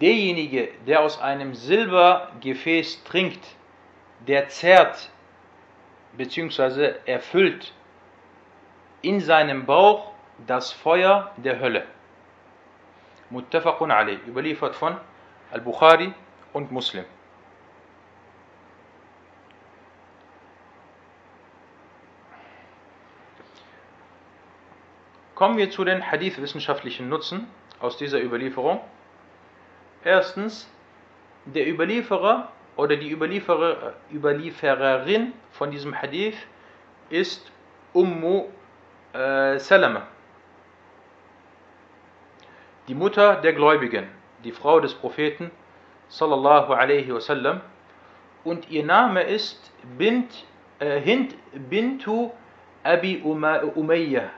derjenige, 0.00 0.68
der 0.86 1.00
aus 1.00 1.20
einem 1.20 1.54
Silbergefäß 1.54 3.04
trinkt, 3.04 3.44
der 4.26 4.48
zerrt 4.48 5.10
bzw. 6.12 6.94
erfüllt 7.06 7.72
in 9.02 9.20
seinem 9.20 9.66
Bauch 9.66 10.12
das 10.46 10.72
Feuer 10.72 11.30
der 11.36 11.60
Hölle. 11.60 11.86
Muttafaqun 13.30 13.90
Ali, 13.90 14.18
überliefert 14.26 14.74
von 14.74 14.96
Al-Bukhari 15.52 16.12
und 16.52 16.72
Muslim. 16.72 17.04
Kommen 25.40 25.56
wir 25.56 25.70
zu 25.70 25.84
den 25.84 26.02
Hadith-wissenschaftlichen 26.02 27.08
Nutzen 27.08 27.48
aus 27.78 27.96
dieser 27.96 28.22
Überlieferung. 28.22 28.78
Erstens, 30.04 30.70
der 31.46 31.66
Überlieferer 31.66 32.52
oder 32.76 32.96
die 32.96 33.10
Überlieferer, 33.10 33.94
Überliefererin 34.12 35.32
von 35.52 35.70
diesem 35.70 35.98
Hadith 35.98 36.36
ist 37.08 37.50
Ummu 37.94 38.48
äh, 39.14 39.58
Salama, 39.58 40.08
die 42.86 42.94
Mutter 42.94 43.36
der 43.36 43.54
Gläubigen, 43.54 44.08
die 44.44 44.52
Frau 44.52 44.78
des 44.78 44.92
Propheten 44.92 45.50
sallallahu 46.08 46.74
alaihi 46.74 47.14
wasallam 47.14 47.62
und 48.44 48.68
ihr 48.68 48.84
Name 48.84 49.22
ist 49.22 49.72
Bint, 49.96 50.44
äh, 50.80 51.00
Hind 51.00 51.34
bintu 51.70 52.30
Abi 52.82 53.22
Umayyah 53.24 54.28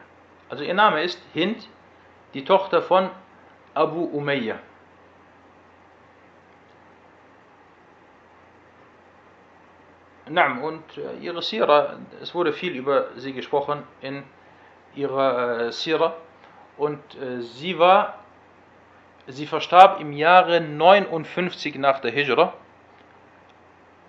also 0.52 0.64
ihr 0.64 0.74
Name 0.74 1.02
ist 1.02 1.18
Hind, 1.32 1.66
die 2.34 2.44
Tochter 2.44 2.82
von 2.82 3.08
Abu 3.72 4.04
Umayyah. 4.04 4.58
Naam, 10.28 10.62
und 10.62 10.84
äh, 10.98 11.16
ihre 11.22 11.40
Sira, 11.40 11.96
es 12.20 12.34
wurde 12.34 12.52
viel 12.52 12.76
über 12.76 13.06
sie 13.16 13.32
gesprochen 13.32 13.84
in 14.02 14.24
ihrer 14.94 15.68
äh, 15.68 15.72
Sira. 15.72 16.16
Und 16.76 17.00
äh, 17.14 17.40
sie 17.40 17.78
war, 17.78 18.18
sie 19.28 19.46
verstarb 19.46 20.00
im 20.00 20.12
Jahre 20.12 20.60
59 20.60 21.76
nach 21.76 22.00
der 22.00 22.10
Hijra, 22.10 22.52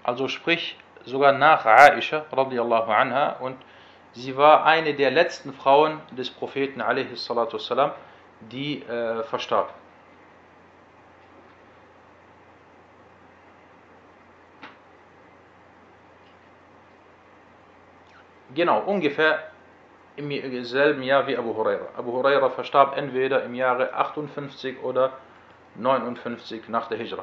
also 0.04 0.28
sprich 0.28 0.78
sogar 1.06 1.32
nach 1.32 1.66
Aisha 1.66 2.26
radiallahu 2.34 2.92
anha. 2.92 3.38
Und 3.40 3.56
Sie 4.13 4.37
war 4.37 4.65
eine 4.65 4.95
der 4.95 5.11
letzten 5.11 5.53
Frauen 5.53 6.01
des 6.11 6.31
Propheten 6.31 6.81
والسلام, 6.81 7.93
die 8.41 8.83
äh, 8.83 9.23
verstarb. 9.25 9.73
Genau, 18.55 18.81
ungefähr 18.81 19.51
im 20.17 20.65
selben 20.65 21.03
Jahr 21.03 21.27
wie 21.29 21.37
Abu 21.37 21.55
Huraira. 21.55 21.87
Abu 21.97 22.13
Huraira 22.13 22.51
verstarb 22.51 22.97
entweder 22.97 23.45
im 23.45 23.55
Jahre 23.55 23.93
58 23.95 24.83
oder 24.83 25.13
59 25.77 26.69
nach 26.69 26.89
der 26.89 26.99
Hijra. 26.99 27.23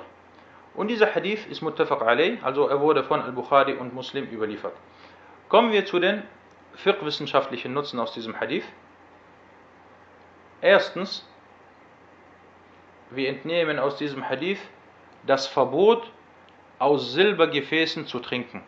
Und 0.76 0.88
dieser 0.88 1.14
Hadith 1.14 1.46
ist 1.48 1.62
muttafaq 1.62 2.02
alayh, 2.02 2.38
also 2.42 2.68
er 2.68 2.80
wurde 2.80 3.04
von 3.04 3.22
Al-Bukhari 3.22 3.74
und 3.74 3.94
Muslim 3.94 4.26
überliefert. 4.26 4.74
Kommen 5.50 5.72
wir 5.72 5.86
zu 5.86 6.00
den 6.00 6.24
fiqh-wissenschaftlichen 6.77 7.73
Nutzen 7.73 7.99
aus 8.01 8.13
diesem 8.13 8.39
Hadith? 8.39 8.65
Erstens, 10.61 11.27
wir 13.11 13.29
entnehmen 13.29 13.79
aus 13.79 13.97
diesem 13.97 14.29
Hadith 14.29 14.61
das 15.27 15.47
Verbot, 15.47 16.11
aus 16.79 17.13
Silbergefäßen 17.13 18.07
zu 18.07 18.21
trinken. 18.21 18.63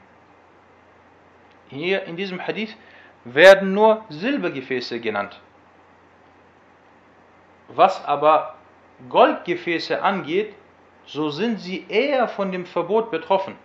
Hier 1.69 2.05
in 2.05 2.17
diesem 2.17 2.47
Hadith 2.47 2.77
werden 3.25 3.73
nur 3.73 4.05
Silbergefäße 4.11 5.01
genannt. 5.01 5.41
Was 7.69 8.05
aber 8.05 8.57
Goldgefäße 9.09 10.03
angeht, 10.03 10.55
so 11.07 11.31
sind 11.31 11.59
sie 11.59 11.87
eher 11.88 12.29
von 12.29 12.53
dem 12.53 12.67
Verbot 12.67 13.11
betroffen. 13.11 13.57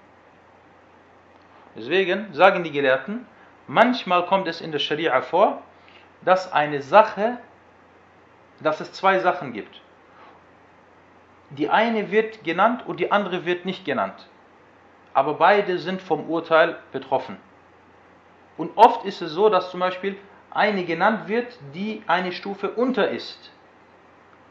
Deswegen 1.75 2.33
sagen 2.33 2.63
die 2.63 2.71
Gelehrten, 2.71 3.25
Manchmal 3.67 4.25
kommt 4.25 4.47
es 4.47 4.61
in 4.61 4.71
der 4.71 4.79
Scharia 4.79 5.21
vor, 5.21 5.61
dass 6.21 6.51
eine 6.51 6.81
Sache, 6.81 7.37
dass 8.61 8.79
es 8.79 8.93
zwei 8.93 9.19
Sachen 9.19 9.53
gibt. 9.53 9.81
Die 11.49 11.69
eine 11.69 12.11
wird 12.11 12.43
genannt 12.43 12.83
und 12.87 12.99
die 12.99 13.11
andere 13.11 13.45
wird 13.45 13.65
nicht 13.65 13.85
genannt. 13.85 14.27
Aber 15.13 15.35
beide 15.35 15.79
sind 15.79 16.01
vom 16.01 16.29
Urteil 16.29 16.77
betroffen. 16.91 17.37
Und 18.57 18.71
oft 18.75 19.05
ist 19.05 19.21
es 19.21 19.31
so, 19.31 19.49
dass 19.49 19.71
zum 19.71 19.79
Beispiel 19.79 20.17
eine 20.51 20.83
genannt 20.83 21.27
wird, 21.27 21.57
die 21.73 22.03
eine 22.07 22.31
Stufe 22.31 22.71
unter 22.71 23.09
ist. 23.09 23.51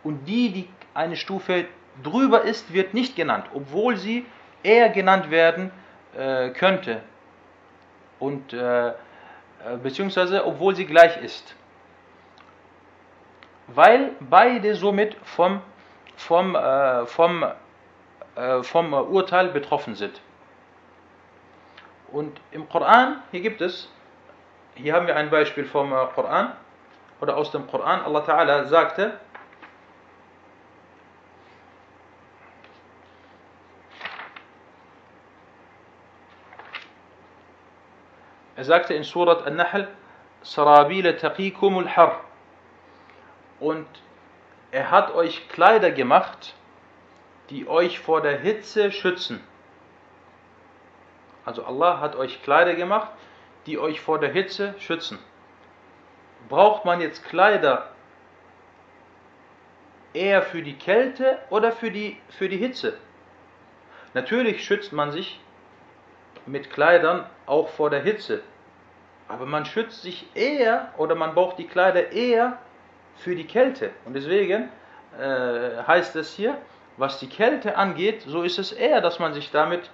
Und 0.05 0.27
die, 0.27 0.51
die 0.53 0.69
eine 0.95 1.17
Stufe 1.17 1.67
drüber 2.03 2.43
ist, 2.43 2.73
wird 2.73 2.95
nicht 2.95 3.17
genannt, 3.17 3.47
obwohl 3.55 3.97
sie 3.97 4.27
eher 4.63 4.89
genannt 4.89 5.31
werden 5.31 5.71
äh, 6.17 6.51
könnte. 6.51 7.03
Und 8.19 8.53
äh, 8.53 8.93
beziehungsweise 9.83 10.45
obwohl 10.45 10.77
sie 10.77 10.87
gleich 10.87 11.17
ist. 11.23 11.55
Weil 13.69 14.13
beide 14.21 14.75
somit 14.75 15.17
vom, 15.25 15.61
vom, 16.17 16.55
äh, 16.55 17.07
vom, 17.07 17.45
äh, 18.37 18.63
vom 18.63 18.93
Urteil 18.93 19.49
betroffen 19.49 19.95
sind. 19.95 20.21
Und 22.13 22.41
im 22.53 22.69
Koran, 22.69 23.23
hier 23.33 23.41
gibt 23.41 23.61
es, 23.61 23.91
hier 24.75 24.95
haben 24.95 25.07
wir 25.07 25.17
ein 25.17 25.31
Beispiel 25.31 25.65
vom 25.65 25.93
äh, 25.93 25.97
Koran, 26.15 26.53
oder 27.21 27.37
aus 27.37 27.51
dem 27.51 27.67
Koran, 27.67 28.01
Allah 28.03 28.21
Ta'ala 28.21 28.65
sagte, 28.67 29.19
Er 38.57 38.65
sagte 38.65 38.95
in 38.95 39.05
Surat 39.05 39.47
An-Nahl, 39.47 39.89
Sarabile 40.43 41.17
taqikumul 41.17 41.89
har. 41.91 42.21
Und 43.61 43.87
er 44.71 44.91
hat 44.91 45.15
euch 45.15 45.49
Kleider 45.49 45.91
gemacht, 45.91 46.55
die 47.51 47.69
euch 47.69 48.01
vor 48.01 48.23
der 48.23 48.39
Hitze 48.39 48.91
schützen. 48.93 49.45
Also 51.45 51.65
Allah 51.65 52.01
hat 52.01 52.17
euch 52.17 52.43
Kleider 52.43 52.75
gemacht, 52.75 53.09
die 53.67 53.79
euch 53.79 54.01
vor 54.01 54.19
der 54.19 54.33
Hitze 54.33 54.75
schützen. 54.79 55.19
Braucht 56.49 56.85
man 56.85 57.01
jetzt 57.01 57.25
Kleider 57.25 57.91
eher 60.13 60.43
für 60.43 60.63
die 60.63 60.77
Kälte 60.77 61.39
oder 61.51 61.73
für 61.73 61.91
die, 61.91 62.19
für 62.31 62.49
die 62.49 62.57
Hitze? 62.57 62.97
Natürlich 64.15 64.65
schützt 64.65 64.93
man 64.93 65.13
sich 65.13 65.41
mit 66.47 66.71
Kleidern 66.71 67.27
auch 67.47 67.69
vor 67.69 67.91
der 67.91 68.01
Hitze. 68.01 68.43
Aber 69.29 69.47
man 69.47 69.65
schützt 69.65 70.03
sich 70.03 70.27
eher 70.35 70.93
oder 70.99 71.15
man 71.15 71.35
braucht 71.35 71.59
die 71.59 71.67
Kleider 71.67 72.13
eher 72.13 72.59
für 73.17 73.35
die 73.35 73.47
Kälte. 73.47 73.91
Und 74.05 74.15
deswegen 74.15 74.69
äh, 75.19 75.83
heißt 75.87 76.17
es 76.17 76.35
hier, 76.35 76.57
was 76.97 77.19
die 77.19 77.29
Kälte 77.29 77.77
angeht, 77.77 78.23
so 78.27 78.43
ist 78.43 78.59
es 78.59 78.73
eher, 78.73 79.01
dass 79.01 79.19
man 79.19 79.35
sich 79.35 79.51
damit 79.51 79.91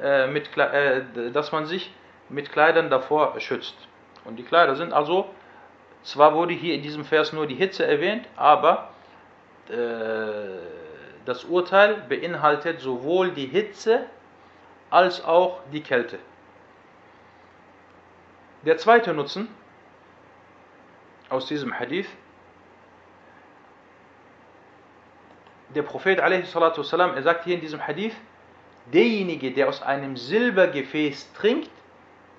äh, 0.00 0.26
mit, 0.26 0.56
äh, 0.56 1.02
dass 1.32 1.52
man 1.52 1.66
sich 1.66 1.92
mit 2.28 2.52
Kleidern 2.52 2.90
davor 2.90 3.38
schützt. 3.40 3.76
Und 4.24 4.36
die 4.36 4.42
Kleider 4.42 4.76
sind 4.76 4.92
also, 4.92 5.26
zwar 6.02 6.34
wurde 6.34 6.54
hier 6.54 6.74
in 6.74 6.82
diesem 6.82 7.04
Vers 7.04 7.32
nur 7.32 7.46
die 7.46 7.54
Hitze 7.54 7.86
erwähnt, 7.86 8.26
aber 8.36 8.90
äh, 9.68 9.74
das 11.24 11.44
Urteil 11.44 12.02
beinhaltet 12.08 12.80
sowohl 12.80 13.30
die 13.30 13.46
Hitze 13.46 14.06
als 14.90 15.24
auch 15.24 15.60
die 15.72 15.82
Kälte. 15.82 16.18
Der 18.65 18.77
zweite 18.77 19.13
Nutzen 19.13 19.47
aus 21.29 21.47
diesem 21.47 21.77
Hadith, 21.77 22.07
der 25.69 25.83
Prophet 25.83 26.19
والسلام, 26.19 27.15
er 27.15 27.23
sagt 27.23 27.45
hier 27.45 27.55
in 27.55 27.61
diesem 27.61 27.85
Hadith, 27.85 28.15
derjenige, 28.93 29.51
der 29.51 29.69
aus 29.69 29.81
einem 29.81 30.17
Silbergefäß 30.17 31.33
trinkt, 31.33 31.71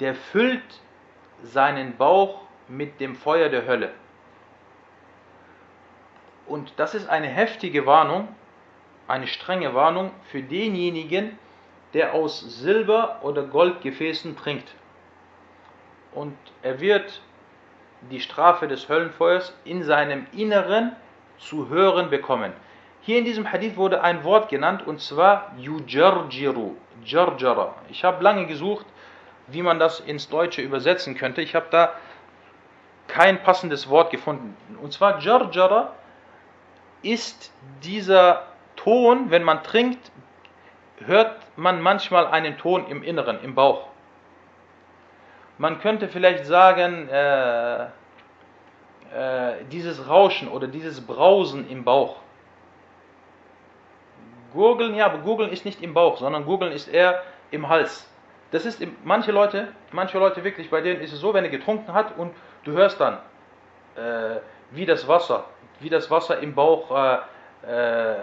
der 0.00 0.14
füllt 0.14 0.80
seinen 1.42 1.96
Bauch 1.96 2.42
mit 2.68 3.00
dem 3.00 3.16
Feuer 3.16 3.48
der 3.48 3.66
Hölle. 3.66 3.92
Und 6.46 6.72
das 6.76 6.94
ist 6.94 7.08
eine 7.08 7.28
heftige 7.28 7.86
Warnung, 7.86 8.28
eine 9.08 9.26
strenge 9.26 9.74
Warnung 9.74 10.10
für 10.24 10.42
denjenigen, 10.42 11.38
der 11.94 12.14
aus 12.14 12.40
Silber- 12.40 13.20
oder 13.22 13.42
Goldgefäßen 13.42 14.36
trinkt. 14.36 14.74
Und 16.17 16.35
er 16.63 16.79
wird 16.79 17.21
die 18.09 18.19
Strafe 18.19 18.67
des 18.67 18.89
Höllenfeuers 18.89 19.53
in 19.65 19.83
seinem 19.83 20.25
Inneren 20.35 20.95
zu 21.37 21.69
hören 21.69 22.09
bekommen. 22.09 22.53
Hier 23.01 23.19
in 23.19 23.23
diesem 23.23 23.51
Hadith 23.51 23.77
wurde 23.77 24.01
ein 24.01 24.23
Wort 24.23 24.49
genannt 24.49 24.87
und 24.87 24.99
zwar 24.99 25.51
Yujarjiru, 25.59 26.75
Jarjara. 27.05 27.75
Ich 27.89 28.03
habe 28.03 28.23
lange 28.23 28.47
gesucht, 28.47 28.87
wie 29.45 29.61
man 29.61 29.77
das 29.77 29.99
ins 29.99 30.27
Deutsche 30.27 30.63
übersetzen 30.63 31.13
könnte. 31.13 31.43
Ich 31.43 31.53
habe 31.53 31.67
da 31.69 31.93
kein 33.07 33.43
passendes 33.43 33.87
Wort 33.87 34.09
gefunden. 34.09 34.57
Und 34.81 34.93
zwar 34.93 35.19
Jarjara 35.19 35.93
ist 37.03 37.53
dieser 37.83 38.47
Ton, 38.75 39.29
wenn 39.29 39.43
man 39.43 39.61
trinkt, 39.61 40.11
hört 41.05 41.35
man 41.57 41.79
manchmal 41.79 42.25
einen 42.25 42.57
Ton 42.57 42.87
im 42.87 43.03
Inneren, 43.03 43.39
im 43.43 43.53
Bauch. 43.53 43.87
Man 45.57 45.79
könnte 45.79 46.07
vielleicht 46.07 46.45
sagen, 46.45 47.09
äh, 47.09 47.83
äh, 49.13 49.63
dieses 49.71 50.07
Rauschen 50.07 50.47
oder 50.47 50.67
dieses 50.67 51.01
Brausen 51.01 51.69
im 51.69 51.83
Bauch. 51.83 52.17
Gurgeln, 54.53 54.95
ja, 54.95 55.05
aber 55.05 55.19
Gurgeln 55.19 55.51
ist 55.51 55.65
nicht 55.65 55.81
im 55.81 55.93
Bauch, 55.93 56.17
sondern 56.17 56.45
Gurgeln 56.45 56.71
ist 56.71 56.87
eher 56.87 57.23
im 57.51 57.69
Hals. 57.69 58.09
Das 58.51 58.65
ist 58.65 58.81
manche 59.03 59.31
Leute, 59.31 59.69
manche 59.91 60.17
Leute 60.19 60.43
wirklich, 60.43 60.69
bei 60.69 60.81
denen 60.81 61.01
ist 61.01 61.13
es 61.13 61.19
so, 61.19 61.33
wenn 61.33 61.43
er 61.43 61.49
getrunken 61.49 61.93
hat 61.93 62.17
und 62.17 62.33
du 62.63 62.71
hörst 62.71 62.99
dann, 62.99 63.17
äh, 63.95 64.39
wie 64.71 64.85
das 64.85 65.07
Wasser, 65.07 65.45
wie 65.79 65.89
das 65.89 66.09
Wasser 66.09 66.39
im 66.39 66.55
Bauch 66.55 66.91
äh, 66.91 67.17
äh, 67.67 68.15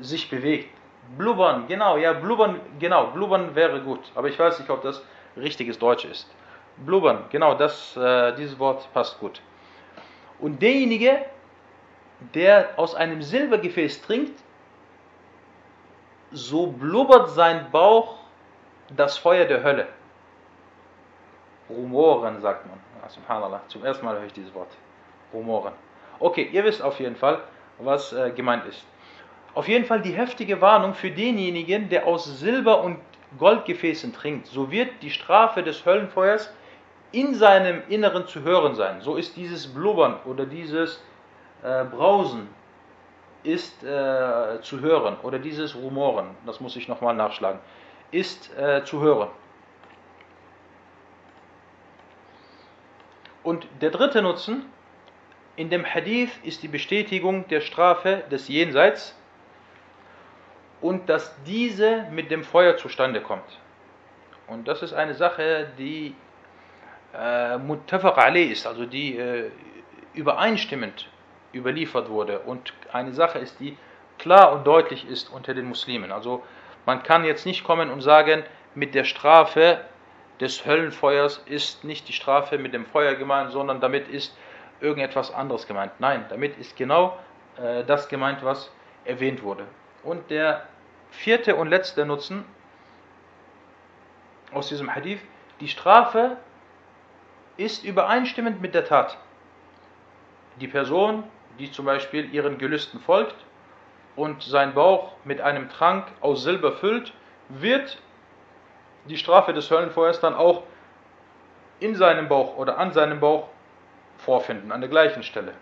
sich 0.00 0.28
bewegt. 0.28 0.70
Blubbern, 1.16 1.66
genau, 1.68 1.96
ja, 1.96 2.12
blubbern, 2.12 2.60
genau, 2.78 3.08
blubbern 3.08 3.54
wäre 3.54 3.80
gut, 3.80 4.00
aber 4.14 4.28
ich 4.28 4.38
weiß 4.38 4.58
nicht, 4.58 4.70
ob 4.70 4.82
das 4.82 5.04
richtiges 5.36 5.78
Deutsch 5.78 6.04
ist. 6.04 6.28
Blubbern, 6.78 7.24
genau, 7.30 7.54
das, 7.54 7.96
äh, 7.96 8.34
dieses 8.34 8.58
Wort 8.58 8.88
passt 8.92 9.18
gut. 9.20 9.40
Und 10.38 10.60
derjenige, 10.60 11.24
der 12.34 12.70
aus 12.76 12.94
einem 12.94 13.22
Silbergefäß 13.22 14.02
trinkt, 14.02 14.38
so 16.30 16.66
blubbert 16.66 17.30
sein 17.30 17.70
Bauch 17.70 18.18
das 18.96 19.18
Feuer 19.18 19.44
der 19.44 19.62
Hölle. 19.62 19.88
Rumoren, 21.68 22.40
sagt 22.40 22.66
man. 22.66 22.78
subhanallah, 23.08 23.60
zum 23.68 23.84
ersten 23.84 24.04
Mal 24.04 24.16
höre 24.16 24.26
ich 24.26 24.32
dieses 24.32 24.54
Wort. 24.54 24.70
Rumoren. 25.32 25.72
Okay, 26.18 26.48
ihr 26.52 26.64
wisst 26.64 26.82
auf 26.82 27.00
jeden 27.00 27.16
Fall, 27.16 27.42
was 27.78 28.12
äh, 28.12 28.30
gemeint 28.30 28.64
ist. 28.66 28.84
Auf 29.54 29.68
jeden 29.68 29.84
Fall 29.84 30.00
die 30.00 30.12
heftige 30.12 30.60
Warnung 30.60 30.94
für 30.94 31.10
denjenigen, 31.10 31.88
der 31.88 32.06
aus 32.06 32.24
Silber- 32.24 32.82
und 32.82 32.98
Goldgefäßen 33.38 34.12
trinkt. 34.12 34.46
So 34.46 34.70
wird 34.70 34.90
die 35.02 35.10
Strafe 35.10 35.62
des 35.62 35.84
Höllenfeuers 35.84 36.52
in 37.12 37.34
seinem 37.34 37.82
Inneren 37.88 38.26
zu 38.26 38.42
hören 38.42 38.74
sein. 38.74 39.00
So 39.00 39.16
ist 39.16 39.36
dieses 39.36 39.66
Blubbern 39.66 40.16
oder 40.24 40.46
dieses 40.46 41.02
äh, 41.62 41.84
Brausen 41.84 42.48
ist 43.44 43.82
äh, 43.82 44.60
zu 44.62 44.80
hören 44.80 45.16
oder 45.22 45.38
dieses 45.38 45.74
Rumoren, 45.74 46.30
das 46.46 46.60
muss 46.60 46.76
ich 46.76 46.88
nochmal 46.88 47.14
nachschlagen, 47.14 47.60
ist 48.10 48.56
äh, 48.56 48.84
zu 48.84 49.00
hören. 49.00 49.28
Und 53.42 53.66
der 53.80 53.90
dritte 53.90 54.22
Nutzen 54.22 54.66
in 55.56 55.68
dem 55.68 55.84
Hadith 55.84 56.30
ist 56.44 56.62
die 56.62 56.68
Bestätigung 56.68 57.46
der 57.48 57.60
Strafe 57.60 58.22
des 58.30 58.48
Jenseits 58.48 59.16
und 60.82 61.08
dass 61.08 61.34
diese 61.44 62.04
mit 62.10 62.30
dem 62.30 62.44
Feuer 62.44 62.76
zustande 62.76 63.20
kommt. 63.20 63.58
Und 64.48 64.68
das 64.68 64.82
ist 64.82 64.92
eine 64.92 65.14
Sache, 65.14 65.68
die 65.78 66.14
äh, 67.14 67.56
muttafaq 67.56 68.34
ist, 68.34 68.66
also 68.66 68.84
die 68.84 69.16
äh, 69.16 69.50
übereinstimmend 70.14 71.08
überliefert 71.54 72.08
wurde 72.08 72.40
und 72.40 72.72
eine 72.92 73.12
Sache 73.12 73.38
ist, 73.38 73.60
die 73.60 73.76
klar 74.18 74.52
und 74.52 74.66
deutlich 74.66 75.08
ist 75.08 75.32
unter 75.32 75.54
den 75.54 75.66
Muslimen. 75.66 76.12
Also 76.12 76.42
man 76.84 77.02
kann 77.02 77.24
jetzt 77.24 77.46
nicht 77.46 77.64
kommen 77.64 77.90
und 77.90 78.00
sagen, 78.00 78.42
mit 78.74 78.94
der 78.94 79.04
Strafe 79.04 79.80
des 80.40 80.66
Höllenfeuers 80.66 81.42
ist 81.46 81.84
nicht 81.84 82.08
die 82.08 82.12
Strafe 82.12 82.58
mit 82.58 82.74
dem 82.74 82.86
Feuer 82.86 83.14
gemeint, 83.14 83.52
sondern 83.52 83.80
damit 83.80 84.08
ist 84.08 84.36
irgendetwas 84.80 85.32
anderes 85.32 85.66
gemeint. 85.66 85.92
Nein, 86.00 86.24
damit 86.28 86.58
ist 86.58 86.76
genau 86.76 87.18
äh, 87.56 87.84
das 87.84 88.08
gemeint, 88.08 88.42
was 88.42 88.70
erwähnt 89.04 89.42
wurde. 89.42 89.64
Und 90.02 90.30
der 90.30 90.66
vierte 91.12 91.54
und 91.56 91.68
letzte 91.68 92.04
Nutzen 92.04 92.44
aus 94.52 94.68
diesem 94.68 94.94
Hadith, 94.94 95.20
die 95.60 95.68
Strafe 95.68 96.36
ist 97.56 97.84
übereinstimmend 97.84 98.60
mit 98.60 98.74
der 98.74 98.84
Tat. 98.84 99.16
Die 100.60 100.68
Person 100.68 101.24
die 101.58 101.70
zum 101.70 101.84
Beispiel 101.84 102.32
ihren 102.32 102.58
Gelüsten 102.58 103.00
folgt 103.00 103.36
und 104.16 104.42
sein 104.42 104.74
Bauch 104.74 105.12
mit 105.24 105.40
einem 105.40 105.68
Trank 105.68 106.06
aus 106.20 106.42
Silber 106.42 106.72
füllt, 106.72 107.12
wird 107.48 107.98
die 109.08 109.16
Strafe 109.16 109.52
des 109.52 109.70
Höllenfeuers 109.70 110.20
dann 110.20 110.34
auch 110.34 110.62
in 111.80 111.94
seinem 111.94 112.28
Bauch 112.28 112.56
oder 112.56 112.78
an 112.78 112.92
seinem 112.92 113.20
Bauch 113.20 113.48
vorfinden, 114.18 114.70
an 114.70 114.80
der 114.80 114.90
gleichen 114.90 115.22
Stelle. 115.22 115.52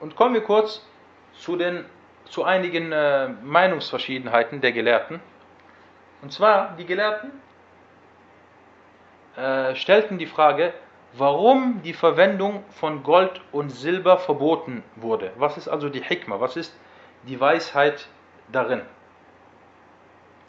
Und 0.00 0.16
kommen 0.16 0.34
wir 0.34 0.42
kurz 0.42 0.84
zu, 1.38 1.56
den, 1.56 1.84
zu 2.25 2.43
einigen 2.43 2.91
äh, 2.91 3.29
Meinungsverschiedenheiten 3.43 4.61
der 4.61 4.71
Gelehrten. 4.71 5.19
Und 6.21 6.31
zwar, 6.31 6.75
die 6.77 6.85
Gelehrten 6.85 7.31
äh, 9.35 9.75
stellten 9.75 10.17
die 10.17 10.27
Frage, 10.27 10.73
warum 11.13 11.81
die 11.83 11.93
Verwendung 11.93 12.63
von 12.69 13.03
Gold 13.03 13.41
und 13.51 13.69
Silber 13.69 14.17
verboten 14.17 14.83
wurde. 14.95 15.31
Was 15.37 15.57
ist 15.57 15.67
also 15.67 15.89
die 15.89 16.01
Hikmah? 16.01 16.39
Was 16.39 16.55
ist 16.55 16.77
die 17.23 17.39
Weisheit 17.39 18.07
darin? 18.51 18.81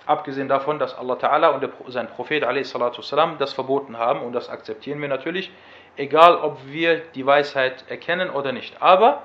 Abgesehen 0.06 0.48
davon, 0.48 0.78
dass 0.78 0.96
Allah 0.96 1.14
Ta'ala 1.14 1.48
und 1.48 1.92
sein 1.92 2.08
Prophet 2.08 2.42
والسلام, 2.42 3.38
das 3.38 3.52
verboten 3.52 3.98
haben 3.98 4.20
und 4.20 4.32
das 4.32 4.48
akzeptieren 4.48 5.00
wir 5.00 5.08
natürlich, 5.08 5.52
egal 5.96 6.36
ob 6.36 6.58
wir 6.66 6.98
die 7.14 7.24
Weisheit 7.24 7.84
erkennen 7.88 8.30
oder 8.30 8.52
nicht. 8.52 8.82
Aber 8.82 9.22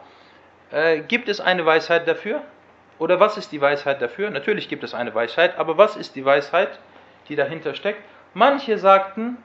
äh, 0.72 1.00
gibt 1.00 1.28
es 1.28 1.40
eine 1.40 1.64
Weisheit 1.64 2.08
dafür? 2.08 2.42
Oder 2.98 3.20
was 3.20 3.36
ist 3.36 3.52
die 3.52 3.60
Weisheit 3.60 4.00
dafür? 4.00 4.30
Natürlich 4.30 4.68
gibt 4.68 4.84
es 4.84 4.94
eine 4.94 5.14
Weisheit, 5.14 5.58
aber 5.58 5.76
was 5.78 5.96
ist 5.96 6.14
die 6.16 6.24
Weisheit, 6.24 6.78
die 7.28 7.36
dahinter 7.36 7.74
steckt? 7.74 8.00
Manche 8.34 8.78
sagten, 8.78 9.38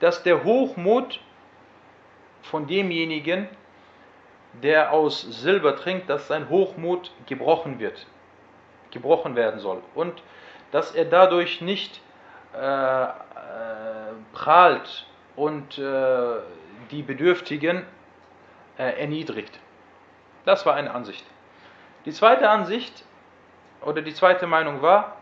dass 0.00 0.22
der 0.22 0.44
Hochmut 0.44 1.20
von 2.42 2.66
demjenigen, 2.66 3.48
der 4.62 4.92
aus 4.92 5.22
Silber 5.22 5.76
trinkt, 5.76 6.08
dass 6.08 6.28
sein 6.28 6.48
Hochmut 6.48 7.10
gebrochen 7.26 7.78
wird, 7.78 8.06
gebrochen 8.90 9.36
werden 9.36 9.60
soll 9.60 9.82
und 9.94 10.22
dass 10.70 10.94
er 10.94 11.04
dadurch 11.04 11.60
nicht 11.60 12.00
äh, 12.54 13.04
äh, 13.04 13.08
prahlt 14.32 15.06
und 15.36 15.78
äh, 15.78 16.36
die 16.90 17.02
Bedürftigen 17.02 17.82
äh, 18.78 19.00
erniedrigt. 19.00 19.58
Das 20.44 20.66
war 20.66 20.74
eine 20.74 20.92
Ansicht. 20.94 21.24
Die 22.04 22.12
zweite 22.12 22.48
Ansicht 22.48 23.04
oder 23.82 24.02
die 24.02 24.14
zweite 24.14 24.46
Meinung 24.46 24.82
war, 24.82 25.16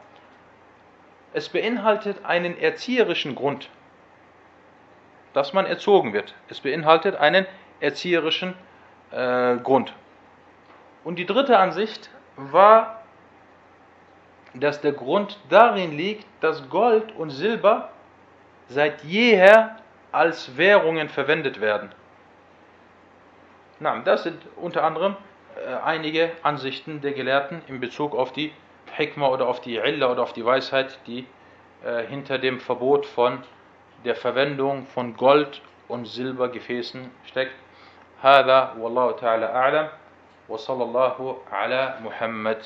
es 1.32 1.48
beinhaltet 1.48 2.24
einen 2.24 2.58
erzieherischen 2.58 3.34
Grund, 3.34 3.70
dass 5.32 5.52
man 5.52 5.64
erzogen 5.66 6.12
wird. 6.12 6.34
Es 6.48 6.60
beinhaltet 6.60 7.16
einen 7.16 7.46
erzieherischen 7.80 8.54
äh, 9.10 9.56
Grund. 9.56 9.94
Und 11.04 11.16
die 11.16 11.26
dritte 11.26 11.58
Ansicht 11.58 12.10
war, 12.36 13.02
dass 14.54 14.80
der 14.80 14.92
Grund 14.92 15.38
darin 15.48 15.96
liegt, 15.96 16.26
dass 16.40 16.68
Gold 16.68 17.12
und 17.16 17.30
Silber 17.30 17.90
seit 18.68 19.02
jeher 19.04 19.76
als 20.12 20.56
Währungen 20.56 21.08
verwendet 21.08 21.60
werden. 21.60 21.90
Na, 23.81 23.99
das 23.99 24.23
sind 24.23 24.41
unter 24.55 24.83
anderem 24.83 25.15
äh, 25.55 25.73
einige 25.83 26.31
Ansichten 26.43 27.01
der 27.01 27.13
Gelehrten 27.13 27.61
in 27.67 27.79
Bezug 27.79 28.15
auf 28.15 28.31
die 28.33 28.51
Hikmah 28.95 29.29
oder 29.29 29.47
auf 29.47 29.61
die 29.61 29.75
Illa 29.75 30.11
oder 30.11 30.23
auf 30.23 30.33
die 30.33 30.45
Weisheit, 30.45 30.99
die 31.07 31.27
äh, 31.83 32.03
hinter 32.03 32.37
dem 32.39 32.59
Verbot 32.59 33.05
von 33.05 33.43
der 34.05 34.15
Verwendung 34.15 34.85
von 34.87 35.15
Gold- 35.15 35.61
und 35.87 36.05
Silbergefäßen 36.07 37.11
steckt. 37.25 37.53
هذا 38.21 38.73
والله 38.79 39.11
تعالى 39.11 39.45
أعلم 39.45 39.87
وصلى 40.49 40.83
الله 40.83 41.37
على 41.51 41.95
محمد 42.03 42.65